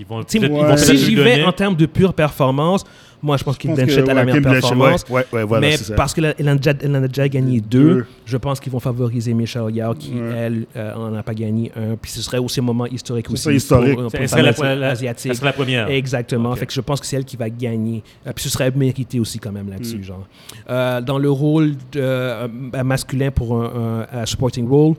vont 0.05 0.21
ils 0.33 0.39
Ouais. 0.41 0.47
vont 0.49 0.77
Si 0.77 0.97
j'y 0.97 1.15
vais 1.15 1.43
en 1.43 1.51
termes 1.53 1.75
de 1.77 1.85
pure 1.85 2.13
performance, 2.13 2.83
moi 3.25 3.37
je 3.37 3.43
pense 3.43 3.57
que, 3.57 3.67
Blanchett 3.67 4.07
a 4.07 4.13
la 4.13 4.23
meilleure 4.25 4.41
performance. 4.41 5.03
Ouais, 5.09 5.15
ouais, 5.15 5.25
ouais, 5.39 5.43
voilà, 5.43 5.67
mais 5.67 5.77
c'est 5.77 5.95
parce 5.95 6.13
qu'elle 6.13 6.35
elle 6.37 6.49
en, 6.49 6.53
a 6.53 6.55
déjà- 6.55 6.73
elle 6.81 6.95
en 6.95 7.03
a 7.03 7.07
déjà 7.07 7.27
gagné 7.27 7.59
deux, 7.59 7.83
Deux. 7.95 8.05
je 8.25 8.37
pense 8.37 8.59
qu'ils 8.59 8.71
vont 8.71 8.79
favoriser 8.79 9.33
Michelle 9.33 9.63
Yeoh 9.73 9.93
qui, 9.95 10.11
Ouais. 10.13 10.31
elle, 10.37 10.65
euh, 10.75 10.93
en 10.93 11.13
a 11.15 11.23
pas 11.23 11.33
gagné 11.33 11.71
un. 11.75 11.95
Puis 11.95 12.11
ce 12.11 12.21
serait 12.21 12.37
aussi 12.37 12.59
un 12.59 12.63
moment 12.63 12.85
historique 12.85 13.25
C'est 13.29 13.33
aussi. 13.33 13.43
ça, 13.43 13.53
historique. 13.53 13.95
Pour, 13.99 14.11
pour 14.11 14.19
Elle 14.19 14.29
serait 14.29 14.41
la, 14.43 14.75
la- 14.75 14.89
asiatique. 14.89 15.31
elle 15.31 15.35
serait 15.37 15.47
la 15.47 15.53
première. 15.53 15.89
Exactement. 15.89 16.51
Ok. 16.51 16.59
Fait 16.59 16.65
que 16.67 16.73
je 16.73 16.81
pense 16.81 16.99
que 17.01 17.05
c'est 17.07 17.15
elle 17.17 17.25
qui 17.25 17.37
va 17.37 17.49
gagner. 17.49 18.03
Euh, 18.27 18.31
puis 18.33 18.43
ce 18.43 18.49
serait 18.49 18.71
mérité 18.71 19.19
aussi 19.19 19.39
quand 19.39 19.51
même 19.51 19.65
Mm. 19.67 19.71
là-dessus, 19.71 20.03
genre. 20.03 20.27
Euh, 20.69 21.01
dans 21.01 21.17
le 21.17 21.29
rôle 21.31 21.71
de, 21.91 21.99
euh, 21.99 22.47
masculin 22.83 23.31
pour 23.31 23.61
un, 23.61 24.05
un- 24.13 24.19
un 24.21 24.25
supporting 24.25 24.67
role, 24.69 24.95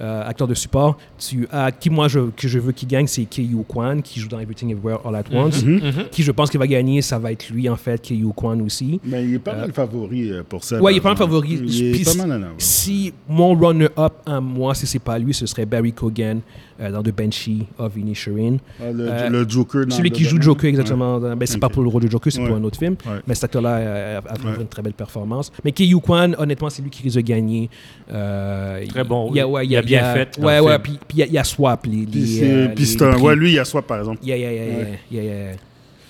euh, 0.00 0.28
acteur 0.28 0.46
de 0.46 0.54
support, 0.54 0.96
tu 1.18 1.48
as 1.50 1.72
qui 1.72 1.90
moi 1.90 2.08
je, 2.08 2.20
que 2.36 2.46
je 2.48 2.58
veux 2.58 2.72
qu'il 2.72 2.88
gagne, 2.88 3.06
c'est 3.06 3.24
Kei 3.24 3.48
Kwan 3.66 4.02
qui 4.02 4.20
joue 4.20 4.28
dans 4.28 4.38
Everything 4.38 4.70
Everywhere 4.70 5.00
All 5.04 5.16
at 5.16 5.24
Once. 5.32 5.64
Mhm. 5.64 5.74
Mhm. 5.74 6.04
Qui 6.10 6.22
je 6.22 6.30
pense 6.32 6.50
qu'il 6.50 6.60
va 6.60 6.66
gagner, 6.66 7.02
ça 7.02 7.18
va 7.18 7.32
être 7.32 7.48
lui 7.50 7.68
en 7.68 7.76
fait, 7.76 8.00
Kei 8.00 8.22
Kwan 8.34 8.62
aussi. 8.62 9.00
Mais 9.04 9.24
il 9.24 9.34
est 9.34 9.38
pas 9.38 9.54
mal 9.54 9.72
favori 9.72 10.30
euh, 10.30 10.42
pour 10.48 10.64
ça. 10.64 10.80
Ouais, 10.80 10.94
il 10.94 10.98
est 10.98 11.00
pas 11.00 11.10
mal 11.10 11.18
favori. 11.18 11.60
Il 11.62 11.92
Puis 11.92 12.00
est 12.02 12.04
pas 12.04 12.26
mal 12.26 12.38
en 12.38 12.42
avant. 12.44 12.54
Si 12.58 13.12
mon 13.28 13.54
runner-up 13.54 14.14
à 14.26 14.40
moi, 14.40 14.74
si 14.74 14.86
c'est 14.86 14.98
pas 14.98 15.18
lui, 15.18 15.34
ce 15.34 15.46
serait 15.46 15.66
Barry 15.66 15.92
Cogan 15.92 16.40
euh, 16.80 16.90
dans 16.90 17.02
The 17.02 17.10
Banshee 17.14 17.66
of 17.78 17.96
Inisherin. 17.96 18.56
Ah, 18.80 18.90
le, 18.92 19.08
Euh, 19.08 19.28
le 19.30 19.48
Joker. 19.48 19.86
dans 19.86 19.94
Celui 19.96 20.10
The 20.10 20.14
qui 20.14 20.24
joue 20.24 20.36
Batman. 20.36 20.42
Joker, 20.44 20.68
exactement. 20.70 21.18
dans- 21.20 21.36
Ben, 21.36 21.46
c'est 21.46 21.58
pas 21.58 21.68
pour 21.68 21.82
le 21.82 21.88
rôle 21.88 22.02
de 22.04 22.10
Joker, 22.10 22.32
c'est 22.32 22.40
Ouais. 22.40 22.46
pour 22.48 22.56
un 22.56 22.64
autre 22.64 22.78
film. 22.78 22.96
Ouais. 23.06 23.18
Mais 23.26 23.34
cet 23.34 23.44
acteur-là 23.44 23.76
euh, 23.76 24.20
a, 24.26 24.32
a 24.32 24.36
fait 24.36 24.46
Ouais. 24.48 24.54
une 24.60 24.66
très 24.68 24.82
belle 24.82 24.92
performance. 24.94 25.50
Mais 25.64 25.72
Kei 25.72 25.90
Kwan, 25.92 26.34
honnêtement, 26.38 26.70
c'est 26.70 26.82
lui 26.82 26.90
qui 26.90 27.02
risque 27.02 27.16
de 27.16 27.22
gagner. 27.22 27.68
Euh, 28.12 28.84
Très 28.88 29.04
bon, 29.04 29.30
Il 29.32 29.36
y 29.36 29.40
a, 29.40 29.48
ouais, 29.48 29.66
Il 29.66 29.76
a 29.76 29.82
bien 29.82 30.14
fait 30.14 30.38
Ouais, 30.38 30.60
ouais. 30.60 30.78
Puis 30.78 30.92
puis 31.08 31.18
il 31.18 31.20
y 31.20 31.22
a- 31.22 31.26
y, 31.26 31.38
a 31.38 31.44
Swap. 31.44 31.86
Les, 31.86 32.04
Puis 32.06 32.20
les, 32.20 32.42
euh, 32.44 32.68
puis 32.74 32.84
les 32.84 33.02
un. 33.02 33.18
Ouais, 33.18 33.34
lui, 33.36 33.52
il 33.52 33.58
a 33.58 33.64
soit 33.64 33.82
par 33.86 33.98
exemple. 33.98 34.18
Yeah, 34.24 34.36
yeah, 34.36 34.52
yeah, 34.52 34.64
yeah, 34.66 34.76
Ouais. 34.78 34.98
yeah, 35.10 35.22
yeah, 35.22 35.32
yeah. 35.50 35.52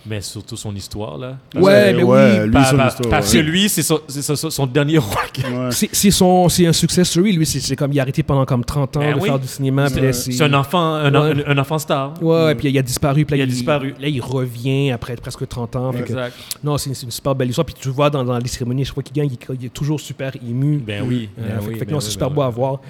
Mais 0.09 0.21
surtout 0.21 0.57
son 0.57 0.75
histoire, 0.75 1.19
là. 1.19 1.37
Ouais, 1.55 1.93
mais 1.93 2.03
oui, 2.03 2.47
lui, 2.49 2.65
son 2.65 2.87
histoire, 2.87 3.11
parce 3.11 3.31
que 3.33 3.37
ouais. 3.39 3.43
lui, 3.43 3.69
c'est 3.69 3.83
son, 3.83 4.01
c'est 4.09 4.23
son- 4.23 4.51
son 4.51 4.67
dernier 4.67 4.99
rôle. 4.99 5.15
Ouais. 5.53 5.69
C'est 5.73 5.91
c'est 5.93 6.11
son, 6.11 6.49
c'est 6.49 6.67
un 6.67 6.73
success 6.73 7.09
story. 7.11 7.33
Lui, 7.33 7.45
c'est 7.45 7.61
c'est 7.61 7.77
comme 7.77 7.93
il 7.93 7.99
a 7.99 8.03
arrêté 8.03 8.23
pendant 8.23 8.45
comme 8.47 8.65
30 8.65 8.97
ans 8.97 9.01
Ben 9.01 9.15
de 9.17 9.21
oui. 9.21 9.29
faire 9.29 9.39
du 9.39 9.47
cinéma. 9.47 9.89
c'est- 9.89 10.13
C'est 10.13 10.43
un 10.43 10.55
enfant, 10.55 10.95
un, 10.95 11.15
un 11.15 11.59
enfant 11.59 11.79
star. 11.79 12.15
Ouais, 12.23 12.45
ouais, 12.47 12.55
puis 12.55 12.71
il 12.71 12.79
a 12.79 12.83
disparu. 12.83 13.25
Puis 13.27 13.37
là, 13.37 13.45
Il 13.45 13.49
a 13.49 13.53
disparu. 13.53 13.95
Là, 14.01 14.09
il 14.09 14.21
revient 14.21 14.91
après 14.93 15.15
presque 15.17 15.47
30 15.47 15.77
ans. 15.77 15.93
fait 15.93 15.99
que- 15.99 16.05
Exact. 16.05 16.35
non, 16.65 16.79
c'est 16.79 16.95
c'est 16.95 17.05
une 17.05 17.11
super 17.11 17.35
belle 17.35 17.49
histoire. 17.51 17.67
Puis 17.67 17.75
tu 17.79 17.89
vois 17.91 18.09
dans, 18.09 18.25
dans 18.25 18.39
les 18.39 18.49
cérémonies, 18.49 18.85
je 18.85 18.91
crois 18.93 19.03
qu'il 19.03 19.15
gagne, 19.15 19.31
il, 19.31 19.57
il 19.61 19.67
est 19.67 19.69
toujours 19.69 20.01
super 20.01 20.33
ému. 20.37 20.79
Ben 20.79 21.05
oui. 21.07 21.29
Euh, 21.39 21.43
ben 21.57 21.61
fait, 21.61 21.69
oui, 21.69 21.79
fait 21.79 21.85
ben 21.85 21.93
non, 21.93 22.01
c'est 22.01 22.07
ben 22.07 22.13
super 22.13 22.29
oui, 22.29 22.35
beau 22.35 22.43
à 22.43 22.47
ben 22.51 22.55
voir. 22.57 22.81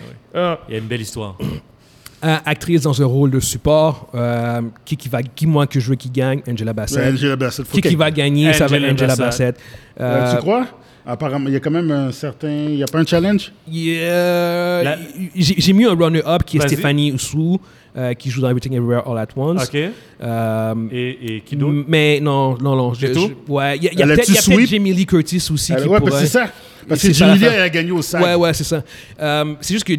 Il 0.69 0.73
y 0.73 0.75
a 0.77 0.79
une 0.79 0.87
belle 0.87 1.01
histoire. 1.01 1.37
Euh, 2.25 2.37
actrice 2.45 2.81
dans 2.83 3.01
un 3.01 3.05
rôle 3.07 3.31
de 3.31 3.39
support, 3.39 4.09
euh, 4.13 4.61
qui, 4.85 4.97
qui 4.97 5.09
va, 5.09 5.23
qui 5.23 5.47
moi 5.47 5.69
que 5.69 5.79
je 5.79 5.89
veux 5.91 5.95
qui 5.95 6.11
gagne, 6.11 6.41
Angela 6.51 6.73
Bassett. 6.73 6.99
Mais 6.99 7.13
Angela 7.13 7.37
Bassett, 7.37 7.65
faut 7.65 7.79
qui, 7.79 7.95
va 7.95 8.11
gagner, 8.11 8.53
ça 8.53 8.67
va 8.67 8.77
être 8.77 8.83
Angela 8.91 9.13
Angela 9.13 9.17
Bassett. 9.17 9.55
Bassett. 9.55 9.61
Euh, 10.01 10.27
Euh, 10.27 10.35
tu 10.35 10.39
crois? 10.39 10.67
Apparemment, 11.07 11.47
il 11.47 11.53
y 11.53 11.57
a 11.57 11.61
quand 11.61 11.71
même 11.71 11.91
un 11.93 12.11
certain. 12.11 12.51
Il 12.51 12.75
n'y 12.75 12.83
a 12.83 12.87
pas 12.87 12.99
un 12.99 13.07
challenge? 13.07 13.53
Yeah, 13.71 14.83
La- 14.83 14.97
J'ai 15.37 15.73
mis 15.73 15.85
un 15.85 15.95
runner-up 15.95 16.43
qui 16.45 16.59
est. 16.59 16.61
Stéphanie 16.61 17.13
Oussou, 17.13 17.61
euh, 17.97 18.13
qui 18.15 18.31
joue 18.31 18.41
dans 18.41 18.49
Everything 18.51 18.75
Everywhere 18.75 19.09
All 19.09 19.17
at 19.19 19.29
Once. 19.37 19.63
OK. 19.65 19.75
Et, 19.75 19.91
Euh, 20.21 20.75
et 20.93 21.43
qui 21.47 21.57
d'autre? 21.57 21.85
mais 21.89 22.19
non, 22.21 22.59
non, 22.61 22.75
non. 22.77 22.95
je- 22.95 23.07
tout? 23.07 23.31
je- 23.47 23.53
ouais, 23.53 23.77
il 23.79 23.85
y 23.85 23.89
a, 23.89 23.91
peut-être 24.07 24.21
a-tu 24.23 24.31
il 24.33 24.35
y 24.35 24.39
a 24.39 24.43
peut-être 24.43 24.55
sweep? 24.57 24.69
Jamie 24.69 24.93
Lee 24.93 25.07
Curtis 25.07 25.49
aussi 25.53 25.73
Elle- 25.73 25.83
qui 25.85 25.89
Ouais, 25.89 25.99
pourrait. 25.99 26.21
c'est 26.21 26.27
ça. 26.27 26.49
Parce 26.89 27.01
C'est 27.01 27.09
que 27.09 27.15
Jimmy 27.15 27.39
Lee, 27.39 27.45
elle 27.45 27.63
a 27.63 27.69
gagné 27.71 27.91
au 27.93 28.03
sac. 28.03 28.23
Ouais, 28.23 28.35
ouais, 28.35 28.53
c'est 28.55 28.65
ça. 28.65 28.83
Euh, 29.21 29.55
c'est 29.61 29.75
juste 29.75 29.87
que 29.87 29.93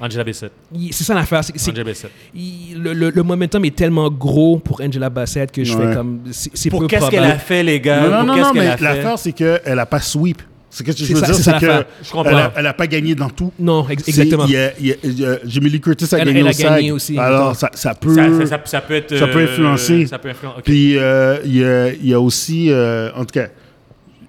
Angela 0.00 0.24
Bassett. 0.24 0.52
c'est 0.90 1.04
ça 1.04 1.14
l'affaire. 1.14 1.42
c'est- 1.44 1.52
c'est- 1.56 1.70
Angela 1.70 1.84
Bassett. 1.84 2.10
il- 2.34 2.80
le, 2.82 2.92
le, 2.92 3.10
le 3.10 3.22
momentum 3.22 3.64
est 3.64 3.74
tellement 3.74 4.10
gros 4.10 4.58
pour 4.58 4.80
Angela 4.80 5.08
Bassett 5.10 5.50
que 5.50 5.64
je 5.64 5.74
Ouais. 5.76 5.88
fais 5.88 5.94
comme. 5.96 6.20
C'est 6.32 6.50
c'est 6.54 6.70
Pour 6.70 6.80
peu 6.80 6.86
qu'est-ce 6.86 7.08
qu'elle 7.10 7.24
a 7.24 7.38
fait, 7.38 7.62
les 7.62 7.80
gars? 7.80 8.00
Non, 8.02 8.24
non, 8.24 8.36
non, 8.36 8.42
non, 8.42 8.52
mais 8.54 8.66
l'affaire, 8.80 9.18
c'est 9.18 9.32
qu'elle 9.32 9.60
n'a 9.74 9.86
pas 9.86 10.00
sweep. 10.00 10.42
Ce 10.68 10.82
que 10.82 10.92
je 10.92 11.04
C'est 11.06 11.14
veux 11.14 11.20
ça- 11.20 11.26
dire, 11.26 11.34
c'est 11.36 11.42
c'est 11.44 11.58
qu'elle 11.58 11.86
Je 12.02 12.10
comprends. 12.10 12.30
n'a 12.32 12.52
elle 12.54 12.66
a 12.66 12.74
pas 12.74 12.86
gagné 12.86 13.14
dans 13.14 13.30
tout. 13.30 13.50
Non, 13.58 13.88
ex- 13.88 14.02
C'est- 14.04 14.10
exactement. 14.10 14.44
il 14.46 14.52
y 14.52 14.56
a- 14.58 14.72
il 14.78 14.86
y 14.88 14.92
a- 14.92 14.96
il 15.04 15.20
y 15.20 15.24
a- 15.24 15.38
Jimmy 15.46 15.70
Lee 15.70 15.80
Curtis 15.80 16.04
a 16.14 16.18
Elle- 16.18 16.26
gagné 16.26 16.40
elle 16.40 16.44
au 16.44 16.48
a 16.48 16.52
gagné 16.52 16.92
aussi, 16.92 17.18
Alors, 17.18 17.56
ça, 17.56 17.70
ça 17.72 17.94
peut. 17.94 18.14
Ça, 18.14 18.28
ça- 18.40 18.46
ça- 18.46 18.60
ça 18.66 18.80
peut 18.82 18.94
être. 18.94 19.16
ça 19.16 19.26
peut 19.26 19.38
euh, 19.38 19.44
influencer. 19.44 20.06
Ça 20.06 20.18
peut 20.18 20.28
influencer. 20.28 20.58
OK. 20.58 20.64
Puis, 20.64 20.98
euh, 20.98 21.38
il 21.46 21.56
y, 21.56 21.64
a, 21.64 21.88
il 21.94 22.06
y 22.08 22.12
a 22.12 22.20
aussi. 22.20 22.66
euh, 22.70 23.10
en 23.16 23.20
tout 23.20 23.32
cas, 23.32 23.46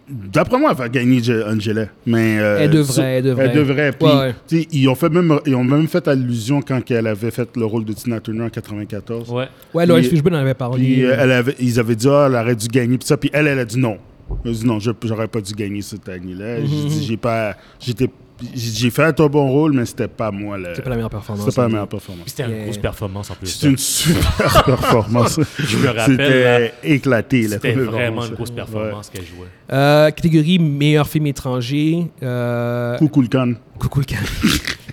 d'après 0.10 0.58
moi, 0.60 0.72
elle 0.72 0.78
va 0.78 0.90
gagner 0.90 1.22
Angela. 1.46 1.86
Mais, 2.06 2.40
euh, 2.40 2.58
Elle 2.62 2.72
devrait, 2.72 3.04
elle 3.18 3.24
devrait. 3.24 3.46
Elle 3.46 3.56
devrait. 3.56 3.92
Puis, 3.92 4.08
Ouais, 4.08 4.34
ouais. 4.52 4.68
ils, 4.72 4.88
ont 4.88 4.96
fait 4.96 5.10
même, 5.10 5.40
ils 5.46 5.56
ont 5.56 5.64
même 5.64 5.88
fait 5.88 6.08
allusion 6.08 6.62
quand 6.62 6.80
elle 6.92 7.08
avait 7.08 7.32
fait 7.32 7.50
le 7.56 7.66
rôle 7.66 7.86
de 7.86 7.94
Tina 7.94 8.20
Turner 8.20 8.44
en 8.46 8.50
94. 8.50 9.30
Ouais. 9.32 9.46
Ouais, 9.74 9.86
Laurence 9.86 10.08
Fishburne 10.08 10.36
en 10.36 10.40
avait 10.40 10.54
parlé. 10.54 10.84
Puis 10.84 11.06
euh, 11.06 11.16
elle 11.20 11.32
avait, 11.32 11.56
ils 11.60 11.80
avaient 11.80 11.96
dit, 11.96 12.08
ah, 12.10 12.26
elle 12.30 12.36
aurait 12.36 12.56
dû 12.56 12.68
gagner. 12.68 12.98
Puis, 12.98 13.08
ça, 13.08 13.18
puis 13.18 13.30
elle, 13.34 13.48
elle 13.48 13.60
a 13.60 13.66
dit 13.66 13.78
non. 13.80 13.98
Elle 14.44 14.52
a 14.52 14.54
dit 14.54 14.66
non, 14.66 14.80
je 14.80 14.92
j'aurais 15.04 15.28
pas 15.28 15.42
dû 15.42 15.54
gagner 15.54 15.82
cette 15.82 16.08
année-là. 16.10 16.58
J'ai 16.66 16.76
Mhm. 16.76 16.88
dit, 16.90 17.06
j'ai 17.06 17.18
pas. 17.18 17.56
J'étais. 17.80 18.10
J'ai 18.54 18.90
fait 18.92 19.04
un 19.04 19.12
bon 19.28 19.48
rôle, 19.48 19.74
mais 19.74 19.86
c'était 19.86 20.08
pas 20.08 20.30
moi. 20.32 20.58
le- 20.58 20.66
C'était 20.70 20.84
pas 20.84 20.90
la 20.92 20.96
meilleure 20.96 21.10
performance. 21.10 21.46
C'était 21.46 21.56
pas 21.56 21.62
la 21.64 21.66
hein. 21.68 21.70
meilleure 21.72 21.88
performance. 21.88 22.26
c'était 22.28 22.44
une 22.44 22.50
Yeah. 22.52 22.64
grosse 22.66 22.78
performance 22.78 23.32
en 23.32 23.36
plus. 23.36 23.48
C'était 23.48 23.68
une 23.70 23.78
super 23.78 24.64
performance. 24.66 25.40
Je 25.58 25.78
me 25.78 25.88
rappelle, 25.88 26.06
C'était 26.06 26.74
éclaté. 26.84 27.48
C'était 27.48 27.72
vraiment 27.74 28.26
une 28.26 28.34
grosse 28.36 28.50
Ouais. 28.50 28.56
performance 28.56 29.10
qu'elle 29.10 29.26
jouait. 29.26 29.48
Euh, 29.72 30.12
catégorie 30.12 30.60
meilleur 30.60 31.08
film 31.08 31.28
étranger. 31.28 32.08
Euh, 32.24 32.98
Coucou 32.98 33.22
le 33.22 33.28
con. 33.28 33.56
Coucou 33.80 34.00
le 34.00 34.06
can. 34.06 34.16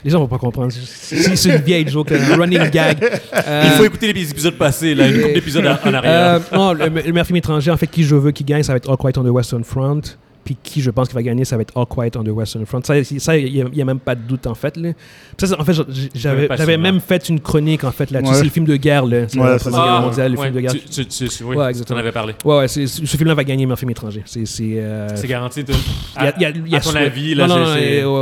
Les 0.05 0.11
gens 0.11 0.19
vont 0.21 0.29
pas 0.29 0.39
comprendre. 0.39 0.71
C'est 0.73 1.45
une 1.49 1.57
vieille 1.63 1.89
joke, 1.89 2.13
un 2.13 2.37
running 2.37 2.69
gag. 2.71 2.99
Euh, 3.47 3.63
Il 3.65 3.71
faut 3.73 3.85
écouter 3.85 4.13
les 4.13 4.31
épisodes 4.31 4.55
passés, 4.59 4.95
là, 4.95 5.09
une 5.09 5.21
couple 5.23 5.35
d'épisodes 5.35 5.67
en, 5.67 5.89
en 5.89 5.95
arrière. 5.95 6.13
Euh, 6.35 6.39
non, 6.53 6.73
le, 6.75 6.85
le 6.85 6.91
meilleur 6.91 7.27
film 7.27 7.37
étranger, 7.37 7.71
en 7.71 7.77
fait, 7.79 7.87
qui 7.87 8.05
je 8.05 8.15
veux 8.15 8.31
qui 8.31 8.45
gagne, 8.45 8.63
ça 8.63 8.73
va 8.73 8.77
être 8.77 8.91
All 8.91 8.97
Quiet 8.99 9.17
on 9.19 9.25
the 9.25 9.29
Western 9.29 9.65
Front. 9.65 10.03
Puis 10.45 10.57
qui 10.63 10.83
je 10.83 10.91
pense 10.91 11.09
qu'il 11.09 11.15
va 11.15 11.23
gagner, 11.23 11.45
ça 11.47 11.57
va 11.57 11.63
être 11.63 11.73
All 11.77 11.87
Quiet 11.87 12.17
on 12.19 12.23
the 12.23 12.29
Western 12.29 12.67
Front. 12.67 12.83
Ça, 12.85 12.99
il 12.99 13.65
n'y 13.73 13.81
a, 13.81 13.85
même 13.85 13.99
pas 13.99 14.15
de 14.15 14.21
doute, 14.21 14.47
en 14.47 14.55
fait. 14.55 14.77
Là. 14.77 14.91
Ça, 15.39 15.59
en 15.59 15.65
fait, 15.65 15.73
j'avais 16.15 16.77
même 16.77 17.01
fait 17.01 17.29
une 17.31 17.41
chronique, 17.41 17.83
en 17.85 17.91
fait, 17.93 18.11
là-dessus. 18.11 18.31
Ouais. 18.33 18.39
C'est 18.39 18.45
le 18.45 18.51
film 18.51 18.67
de 18.67 18.77
guerre, 18.77 19.07
là. 19.07 19.27
C'est 19.27 19.39
Ouais, 19.39 19.49
la 19.51 19.59
Première 19.59 19.79
ça. 19.81 19.85
Guerre 19.87 20.01
mondiale, 20.03 20.33
le 20.33 20.39
ouais, 20.39 20.45
film 20.45 20.55
de 20.57 20.61
guerre. 20.61 20.73
Tu, 20.73 21.07
tu, 21.07 21.29
tu, 21.29 21.45
oui, 21.45 21.57
Ouais, 21.57 21.65
tu 21.65 21.71
exactement. 21.71 21.97
en 21.99 22.03
avais 22.03 22.13
parlé. 22.13 22.35
Ouais, 22.45 22.59
ouais, 22.59 22.69
ce 22.69 23.17
film-là 23.17 23.35
va 23.35 23.45
gagner 23.45 23.65
meilleur 23.65 23.79
film 23.79 23.91
étranger. 23.91 24.23
C'est... 24.27 24.45
c'est, 24.45 24.75
euh, 24.77 25.09
garanti. 25.27 25.65
toi. 25.65 25.75
il 26.19 26.25
y 26.25 26.27
a- 26.27 26.39
y 26.41 26.45
a- 26.45 26.51
il 26.51 26.69
y 26.69 26.75
a 26.75 26.79
à 26.79 26.81
ton 26.81 26.95
avis, 26.95 27.35
là, 27.35 27.47
non, 27.47 27.75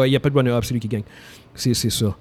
il 0.04 0.10
n'y 0.10 0.16
a 0.16 0.20
pas 0.20 0.30
de 0.30 0.34
runner-up, 0.36 0.64
c'est 0.64 0.74
lui 0.74 0.80
qui 0.80 0.88
gagne. 0.88 1.02
C'est 1.54 1.74
ça. 1.74 2.14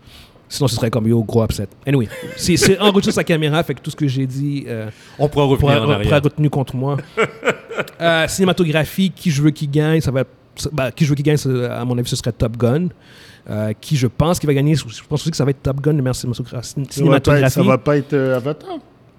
Sinon, 0.50 0.68
ce 0.68 0.76
serait 0.76 0.90
comme 0.90 1.08
yo, 1.08 1.24
gros 1.24 1.46
upset. 1.46 1.70
Anyway, 1.88 2.10
c'est 2.36 2.58
enregistré 2.82 3.14
sa 3.14 3.24
caméra, 3.24 3.64
fait 3.64 3.74
que 3.74 3.80
tout 3.80 3.90
ce 3.90 3.96
que 3.96 4.06
j'ai 4.06 4.28
dit 4.28 4.66
euh, 4.68 4.90
on 5.18 5.30
pourra 5.30 5.46
revenir 5.46 5.82
pourra, 5.82 5.98
en 5.98 6.02
pourra 6.02 6.20
retenu 6.20 6.50
contre 6.50 6.76
moi. 6.76 6.98
Euh, 8.02 8.28
cinématographie, 8.28 9.12
qui 9.12 9.32
je 9.32 9.42
veux 9.42 9.52
qui 9.52 9.68
gagne, 9.68 10.02
ça 10.02 10.12
va. 10.12 10.24
bah, 10.72 10.92
qui 10.92 11.06
je 11.06 11.10
veux 11.10 11.16
qui 11.16 11.24
gagne, 11.24 11.38
à 11.70 11.86
mon 11.86 11.98
avis, 11.98 12.10
ce 12.10 12.16
serait 12.16 12.32
Top 12.32 12.58
Gun. 12.58 12.90
Euh, 13.50 13.74
qui 13.82 13.96
je 13.98 14.06
pense 14.06 14.40
qui 14.40 14.46
va 14.46 14.54
gagner, 14.54 14.76
je 14.76 14.84
pense 14.84 15.22
aussi 15.22 15.32
que 15.32 15.38
ça 15.38 15.44
va 15.46 15.50
être 15.52 15.64
Top 15.64 15.82
Gun, 15.82 15.94
le 15.94 16.02
meilleur 16.04 16.14
cinématogra- 16.16 16.62
Ça 16.62 16.76
va 16.76 16.76
pas 16.76 16.82
être, 16.84 16.94
cinématographie. 16.94 17.54
ça 17.54 17.64
va 17.64 17.78
pas 17.78 17.98
être 17.98 18.14
Avatar. 18.16 18.70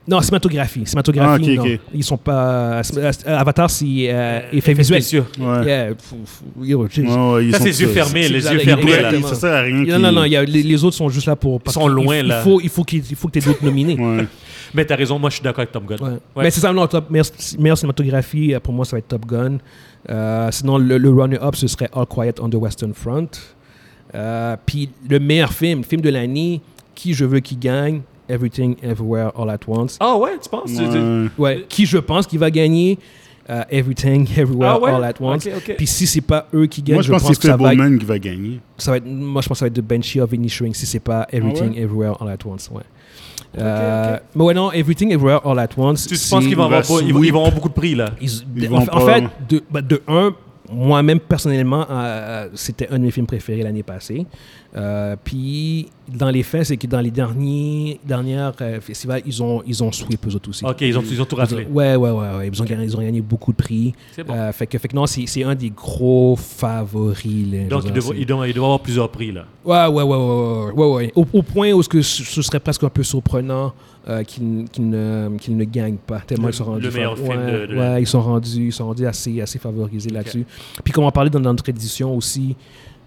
Non, 0.08 0.20
cinématographie. 0.20 0.82
Cinématographie, 0.84 1.44
Ah, 1.48 1.52
ok, 1.52 1.56
non. 1.68 1.74
ok. 1.74 1.80
Ils 1.94 2.02
sont 2.04 2.16
pas. 2.16 2.80
euh, 2.96 3.12
Avatar, 3.26 3.70
c'est 3.70 3.86
euh, 4.08 4.40
effet 4.52 4.74
visuel. 4.74 5.00
Ouais. 5.38 5.64
Yeah, 5.64 5.88
yo, 6.60 6.88
jeez. 6.88 7.02
Ouais, 7.06 7.46
ils 7.46 7.52
Ça, 7.52 7.58
c'est 7.58 7.64
les 7.66 7.82
yeux 7.82 7.88
fermés, 7.88 8.28
les 8.28 8.44
yeux 8.44 8.58
fermés, 8.58 9.00
là. 9.00 9.12
Ça 9.28 9.34
sert 9.36 9.52
à 9.52 9.60
rien. 9.60 9.84
Non, 9.84 9.98
non, 10.00 10.12
non, 10.12 10.24
il 10.24 10.32
y 10.32 10.36
a- 10.36 10.44
les, 10.44 10.62
les 10.64 10.84
autres 10.84 10.96
sont 10.96 11.08
juste 11.08 11.26
là 11.28 11.36
pour. 11.36 11.60
parce 11.60 11.74
sont 11.74 11.86
loin, 11.86 12.16
il, 12.18 12.26
là. 12.26 12.40
Il 12.40 12.42
faut, 12.44 12.60
il 12.60 12.68
faut, 12.68 12.82
qu'il- 12.84 13.04
il 13.08 13.14
faut 13.16 13.28
que 13.28 13.32
tu 13.34 13.38
aies 13.38 13.42
d'autres 13.52 13.64
nominés. 13.64 13.96
Ouais. 13.98 14.26
Mais 14.74 14.84
t'as 14.86 14.96
raison, 14.96 15.18
moi, 15.18 15.28
je 15.30 15.34
suis 15.34 15.42
d'accord 15.44 15.60
avec 15.60 15.70
Top 15.72 15.84
Gun. 15.86 15.96
Ouais. 16.04 16.10
Ouais. 16.34 16.42
Mais 16.44 16.50
c'est 16.50 16.60
ça, 16.60 16.72
non, 16.72 16.86
top, 16.86 17.08
meilleure, 17.10 17.26
meilleure 17.58 17.76
cinématographie, 17.78 18.54
euh, 18.54 18.60
pour 18.60 18.72
moi, 18.72 18.84
ça 18.86 18.92
va 18.92 18.98
être 18.98 19.08
Top 19.08 19.26
Gun. 19.26 19.58
Euh, 20.10 20.48
sinon, 20.50 20.78
le, 20.78 20.98
le 20.98 21.10
runner-up, 21.10 21.54
ce 21.54 21.66
serait 21.68 21.90
All 21.94 22.06
Quiet 22.06 22.34
on 22.40 22.48
the 22.48 22.54
Western 22.56 22.92
Front. 22.94 23.28
Euh, 24.14 24.56
Puis 24.66 24.90
le 25.08 25.18
meilleur 25.20 25.52
film, 25.52 25.84
film 25.84 26.00
de 26.00 26.10
l'année, 26.10 26.60
qui 26.94 27.14
je 27.14 27.24
veux 27.24 27.40
qui 27.40 27.56
gagne, 27.56 28.00
Everything 28.32 28.76
Everywhere 28.82 29.30
All 29.38 29.50
at 29.50 29.58
Once. 29.68 29.96
Ah 30.00 30.16
ouais, 30.16 30.32
tu 30.42 30.48
penses? 30.48 30.70
Tu- 30.70 30.76
tu- 30.76 30.82
Ouais. 30.82 31.28
Ouais, 31.38 31.66
qui 31.68 31.84
je 31.86 31.98
pense 31.98 32.26
qui 32.26 32.38
va 32.38 32.50
gagner, 32.50 32.98
euh, 33.50 33.62
Everything 33.70 34.26
Everywhere 34.36 34.70
Ah 34.70 34.80
ouais? 34.80 34.90
All 34.92 35.04
at 35.04 35.14
Once. 35.20 35.46
Ok, 35.46 35.52
ok. 35.56 35.74
Puis 35.76 35.86
si 35.86 36.06
c'est 36.06 36.20
pas 36.20 36.46
eux 36.54 36.66
qui 36.66 36.82
gagnent, 36.82 36.96
Moi, 36.96 37.02
je 37.02 37.10
pense 37.10 37.22
que 37.28 37.34
c'est 37.34 37.48
être, 37.48 37.58
Fableman 37.58 37.98
qui 37.98 38.04
va 38.06 38.18
gagner. 38.18 38.60
ça 38.78 38.92
va 38.92 38.96
être, 38.98 39.06
moi 39.06 39.42
je 39.42 39.48
pense 39.48 39.56
que 39.56 39.58
ça 39.60 39.64
va 39.66 39.68
être 39.68 39.74
The 39.74 39.80
Banshee 39.86 40.20
of 40.20 40.32
Inisherin 40.32 40.72
si 40.72 40.86
c'est 40.86 41.00
pas 41.00 41.26
Everything 41.30 41.76
Everywhere 41.76 42.16
All 42.20 42.28
at 42.30 42.38
Once. 42.46 42.70
Ouais. 42.72 42.82
Euh, 43.58 44.16
Mais 44.34 44.44
ouais, 44.44 44.54
non, 44.54 44.72
Everything 44.72 45.10
Everywhere 45.12 45.40
All 45.46 45.58
at 45.58 45.68
Once. 45.76 46.06
Tu, 46.06 46.14
penses 46.30 46.44
qu'ils 46.46 46.56
vont, 46.56 46.64
avoir, 46.64 46.80
pas- 46.82 46.86
ils, 47.02 47.12
vont, 47.12 47.18
sweep. 47.20 47.24
ils 47.26 47.32
vont 47.32 47.38
avoir 47.40 47.54
beaucoup 47.54 47.68
de 47.68 47.74
prix, 47.74 47.94
là? 47.94 48.10
Ils- 48.20 48.30
Ils 48.56 48.66
en, 48.68 48.78
vont 48.80 48.86
en 48.92 49.00
fait, 49.00 49.24
de, 49.48 49.62
bah, 49.70 49.82
de 49.82 50.00
un, 50.08 50.34
moi-même, 50.72 51.20
personnellement, 51.20 51.86
euh, 51.90 52.48
c'était 52.54 52.88
un 52.88 52.98
de 52.98 53.04
mes 53.04 53.10
films 53.10 53.26
préférés 53.26 53.62
l'année 53.62 53.82
passée. 53.82 54.26
Euh, 54.74 55.16
puis, 55.22 55.88
dans 56.08 56.30
les 56.30 56.42
faits, 56.42 56.66
c'est 56.66 56.76
que 56.76 56.86
dans 56.86 57.00
les 57.00 57.10
derniers 57.10 58.00
dernières 58.04 58.54
festivals, 58.80 59.22
ils 59.26 59.42
ont, 59.42 59.62
ils 59.66 59.82
ont 59.82 59.88
aussi. 59.88 60.64
OK, 60.64 60.80
ils 60.80 60.98
ont, 60.98 61.02
ils 61.02 61.20
ont 61.20 61.24
tout 61.24 61.36
raflé. 61.36 61.66
Ouais, 61.70 61.96
ouais, 61.96 62.10
ouais, 62.10 62.36
ouais. 62.36 62.48
Ils, 62.48 62.62
ont 62.62 62.64
gagné, 62.64 62.84
ils 62.84 62.96
ont 62.96 63.02
gagné 63.02 63.20
beaucoup 63.20 63.52
de 63.52 63.56
prix. 63.56 63.94
C'est 64.12 64.24
bon. 64.24 64.34
fait, 64.52 64.66
que, 64.66 64.78
fait 64.78 64.88
que 64.88 64.96
non, 64.96 65.06
c'est 65.06 65.44
un 65.44 65.54
des 65.54 65.70
gros 65.70 66.36
favoris. 66.36 67.52
Là, 67.52 67.64
Donc, 67.68 67.82
il 67.84 67.92
doit, 67.92 68.14
il, 68.16 68.26
doit, 68.26 68.48
il 68.48 68.54
doit 68.54 68.64
avoir 68.64 68.80
plusieurs 68.80 69.10
prix, 69.10 69.32
là. 69.32 69.44
Ouais, 69.64 69.86
ouais, 69.86 70.02
ouais, 70.02 70.16
ouais, 70.16 70.72
ouais, 70.72 70.94
ouais. 70.94 71.12
Au, 71.14 71.26
au 71.32 71.42
point 71.42 71.72
où 71.72 71.82
ce, 71.82 71.88
que 71.88 72.02
ce 72.02 72.42
serait 72.42 72.60
presque 72.60 72.82
un 72.84 72.88
peu 72.88 73.02
surprenant 73.02 73.74
euh, 74.08 74.24
qu'ils 74.24 74.64
qu 74.72 74.80
ne, 74.80 75.30
qu 75.40 75.50
ne, 75.52 75.64
gagnent 75.64 75.96
pas. 75.96 76.20
Tellement 76.20 76.48
le, 76.48 76.52
ils 76.52 76.56
sont 76.56 76.64
rendus. 76.64 76.84
Le 76.84 76.90
meilleur 76.90 77.16
film 77.16 77.28
ouais, 77.28 77.52
de, 77.52 77.66
de... 77.66 77.76
ouais, 77.76 78.02
ils 78.02 78.06
sont 78.06 78.20
rendus, 78.20 78.66
ils 78.66 78.72
sont 78.72 78.86
rendus 78.86 79.06
assez, 79.06 79.40
assez 79.40 79.58
favorisés 79.58 80.08
okay. 80.08 80.16
là-dessus. 80.16 80.46
Puis, 80.82 80.92
comme 80.92 81.04
on 81.04 81.10
parlait 81.10 81.30
dans 81.30 81.40
notre 81.40 81.68
édition 81.68 82.14
aussi, 82.16 82.56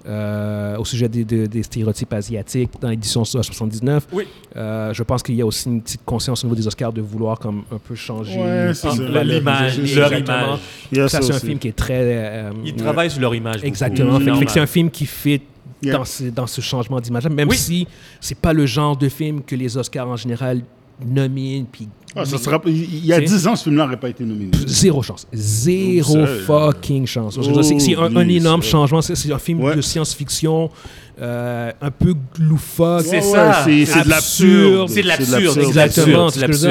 euh, 0.08 0.78
au 0.78 0.86
sujet 0.86 1.10
des, 1.10 1.26
des, 1.26 1.48
des, 1.48 1.64
stéréotypes 1.64 2.14
asiatiques 2.14 2.70
dans 2.80 2.90
l'édition 2.90 3.26
79. 3.26 4.08
Oui. 4.14 4.28
Euh, 4.56 4.94
je 4.94 5.02
pense 5.02 5.24
qu'il 5.24 5.34
y 5.34 5.42
a 5.42 5.46
aussi 5.46 5.68
une 5.68 5.82
petite 5.82 6.06
conscience 6.06 6.44
au 6.44 6.48
niveau 6.48 6.56
des 6.56 6.68
Oscars 6.68 6.94
de 6.94 7.02
vouloir 7.02 7.40
comme 7.40 7.64
un 7.72 7.80
peu 7.80 7.96
changer 7.96 8.40
ouais, 8.40 8.72
l'image, 9.24 9.96
leur 9.96 10.14
image. 10.14 10.60
Yes, 10.92 11.12
ça, 11.12 11.24
c'est 11.24 11.34
un 11.34 11.40
film 11.40 11.58
qui 11.58 11.70
est 11.70 11.76
très... 11.76 12.02
Euh, 12.02 12.52
Ils 12.64 12.76
travaillent 12.76 13.10
sur 13.10 13.22
leur 13.22 13.34
image. 13.34 13.64
Exactement. 13.64 14.20
Fait, 14.20 14.32
fait 14.36 14.46
que 14.46 14.52
c'est 14.52 14.60
un 14.60 14.68
film 14.68 14.92
qui 14.92 15.06
fit 15.06 15.42
Yeah. 15.82 15.98
Dans, 15.98 16.06
ce, 16.06 16.24
dans, 16.24 16.48
ce, 16.48 16.62
changement 16.62 17.02
d'image, 17.02 17.28
même 17.28 17.50
oui. 17.50 17.58
si 17.58 17.86
c'est 18.22 18.38
pas 18.38 18.54
le 18.54 18.66
genre 18.66 18.96
de 18.96 19.10
film 19.10 19.44
que 19.44 19.56
les 19.56 19.76
Oscars 19.76 20.08
en 20.08 20.16
général 20.16 20.62
nominent. 21.04 21.66
Puis, 21.72 21.88
ah, 22.16 22.26
ça 22.26 22.38
sera, 22.38 22.62
il 22.66 23.06
y 23.06 23.12
a 23.12 23.20
10 23.20 23.48
ans, 23.48 23.56
ce 23.56 23.64
film-là 23.64 23.86
n'aurait 23.86 24.00
pas 24.00 24.10
été 24.10 24.24
nominé. 24.24 24.52
Zéro 24.66 25.02
chance. 25.02 25.28
Zéro 25.34 26.26
fucking 26.46 27.06
chance. 27.06 27.38
C'est 27.42 27.96
un, 27.96 28.16
un, 28.16 28.28
énorme 28.28 28.64
changement. 28.64 29.02
C'est 29.02 29.32
un 29.32 29.40
film 29.40 29.62
ouais. 29.62 29.76
de 29.76 29.82
science-fiction. 29.82 30.70
Euh, 31.22 31.72
un 31.80 31.92
peu 31.92 32.14
loufoque. 32.40 33.06
C'est 33.06 33.22
ça. 33.22 33.64
C'est 33.64 34.04
de 34.04 34.10
l'absurde. 34.10 34.90
C'est 34.90 35.02
de 35.02 35.08
l'absurde. 35.08 35.60
Exactement. 35.60 36.30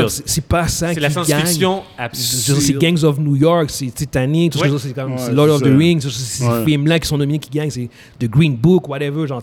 C'est 0.09 0.45
pas 0.47 0.69
ça 0.69 0.93
C'est 0.93 1.01
la 1.01 1.11
science-fiction 1.11 1.83
absurde. 1.97 2.61
C'est 2.61 2.75
Gangs 2.75 3.03
of 3.05 3.19
New 3.19 3.37
York, 3.37 3.71
c'est 3.71 3.95
Titanic, 3.95 4.53
tout 4.53 4.59
ouais. 4.59 4.71
c'est 4.79 4.93
comme 4.93 5.15
ouais, 5.15 5.33
Lord 5.33 5.49
of 5.49 5.63
the 5.63 5.77
Rings, 5.77 6.03
c'est 6.03 6.11
ces 6.11 6.65
films-là 6.65 6.99
qui 6.99 7.09
sont 7.09 7.17
nominés 7.17 7.39
qui 7.39 7.51
gagnent, 7.51 7.71
c'est 7.71 7.89
The 8.19 8.29
Green 8.29 8.57
Book, 8.57 8.89
whatever, 8.89 9.27
genre, 9.27 9.43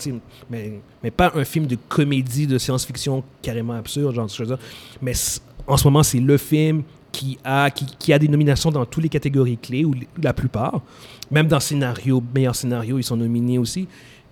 mais, 0.49 0.79
mais 1.03 1.11
pas 1.11 1.31
un 1.35 1.45
film 1.45 1.65
de 1.65 1.77
comédie 1.89 2.45
de 2.45 2.57
science-fiction 2.57 3.23
carrément 3.41 3.73
absurde, 3.73 4.13
genre, 4.13 4.29
chose 4.29 4.55
Mais 5.01 5.13
en 5.65 5.77
ce 5.77 5.83
moment, 5.85 6.03
c'est 6.03 6.19
le 6.19 6.37
film 6.37 6.83
qui 7.11 7.39
a, 7.43 7.69
qui, 7.71 7.85
qui, 7.97 8.13
a 8.13 8.19
des 8.19 8.27
nominations 8.27 8.71
dans 8.71 8.85
toutes 8.85 9.03
les 9.03 9.09
catégories 9.09 9.57
clés, 9.57 9.83
ou 9.83 9.93
la 10.21 10.33
plupart. 10.33 10.81
Même 11.31 11.47
dans 11.47 11.59
scénario, 11.59 12.21
meilleur 12.35 12.55
scénario, 12.55 12.99
ils 12.99 13.03
sont 13.03 13.17
nominés 13.17 13.57
aussi 13.57 13.87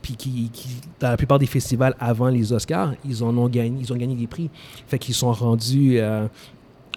puis 0.09 0.49
qui, 0.49 0.49
qui, 0.51 0.69
dans 0.99 1.09
la 1.09 1.17
plupart 1.17 1.39
des 1.39 1.45
festivals 1.45 1.95
avant 1.99 2.29
les 2.29 2.51
Oscars, 2.51 2.93
ils 3.05 3.23
en 3.23 3.37
ont 3.37 3.47
gagné, 3.47 3.81
ils 3.81 3.93
ont 3.93 3.95
gagné 3.95 4.15
des 4.15 4.27
prix. 4.27 4.49
Fait 4.87 4.97
qu'ils 4.97 5.13
sont 5.13 5.31
rendus 5.31 5.99
euh, 5.99 6.27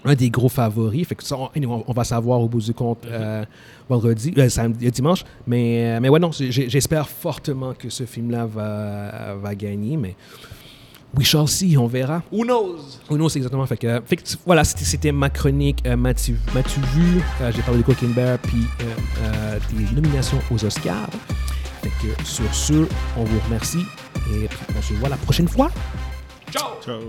un 0.04 0.14
des 0.14 0.30
gros 0.30 0.48
favoris. 0.48 1.06
Fait 1.06 1.14
que 1.14 1.24
ça, 1.24 1.36
on, 1.36 1.50
on, 1.86 1.92
va 1.92 2.04
savoir 2.04 2.40
au 2.40 2.48
bout 2.48 2.60
du 2.60 2.72
compte 2.72 3.04
euh, 3.06 3.44
vendredi, 3.88 4.32
euh, 4.38 4.48
samedi, 4.48 4.90
dimanche. 4.90 5.24
Mais, 5.46 6.00
mais 6.00 6.08
ouais, 6.08 6.18
non, 6.18 6.30
j'espère 6.32 7.08
fortement 7.08 7.74
que 7.74 7.90
ce 7.90 8.04
film-là 8.04 8.46
va, 8.46 9.34
va 9.34 9.54
gagner. 9.54 9.96
Mais 9.96 10.16
we 11.14 11.26
shall 11.26 11.46
see, 11.46 11.76
on 11.76 11.86
verra. 11.86 12.22
Who 12.32 12.44
knows? 12.44 12.98
Who 13.10 13.16
knows, 13.16 13.36
exactement. 13.36 13.66
Fait 13.66 13.76
que, 13.76 14.00
fait 14.06 14.16
que 14.16 14.22
voilà, 14.46 14.64
c'était 14.64 15.12
ma 15.12 15.28
chronique. 15.28 15.82
Euh, 15.86 15.96
M'as-tu 15.96 16.32
vu? 16.32 17.20
J'ai 17.54 17.62
parlé 17.62 17.80
de 17.80 17.84
Cocaine 17.84 18.12
Bear, 18.12 18.38
puis 18.38 18.64
des 19.76 19.94
nominations 19.94 20.38
aux 20.50 20.64
Oscars. 20.64 21.10
Fait 21.82 21.90
que 22.00 22.24
sur 22.24 22.54
ce, 22.54 22.86
on 23.16 23.24
vous 23.24 23.40
remercie 23.40 23.84
et 24.32 24.48
on 24.76 24.82
se 24.82 24.94
voit 24.94 25.08
la 25.08 25.16
prochaine 25.16 25.48
fois. 25.48 25.70
Ciao! 26.50 26.80
Ciao! 26.80 27.00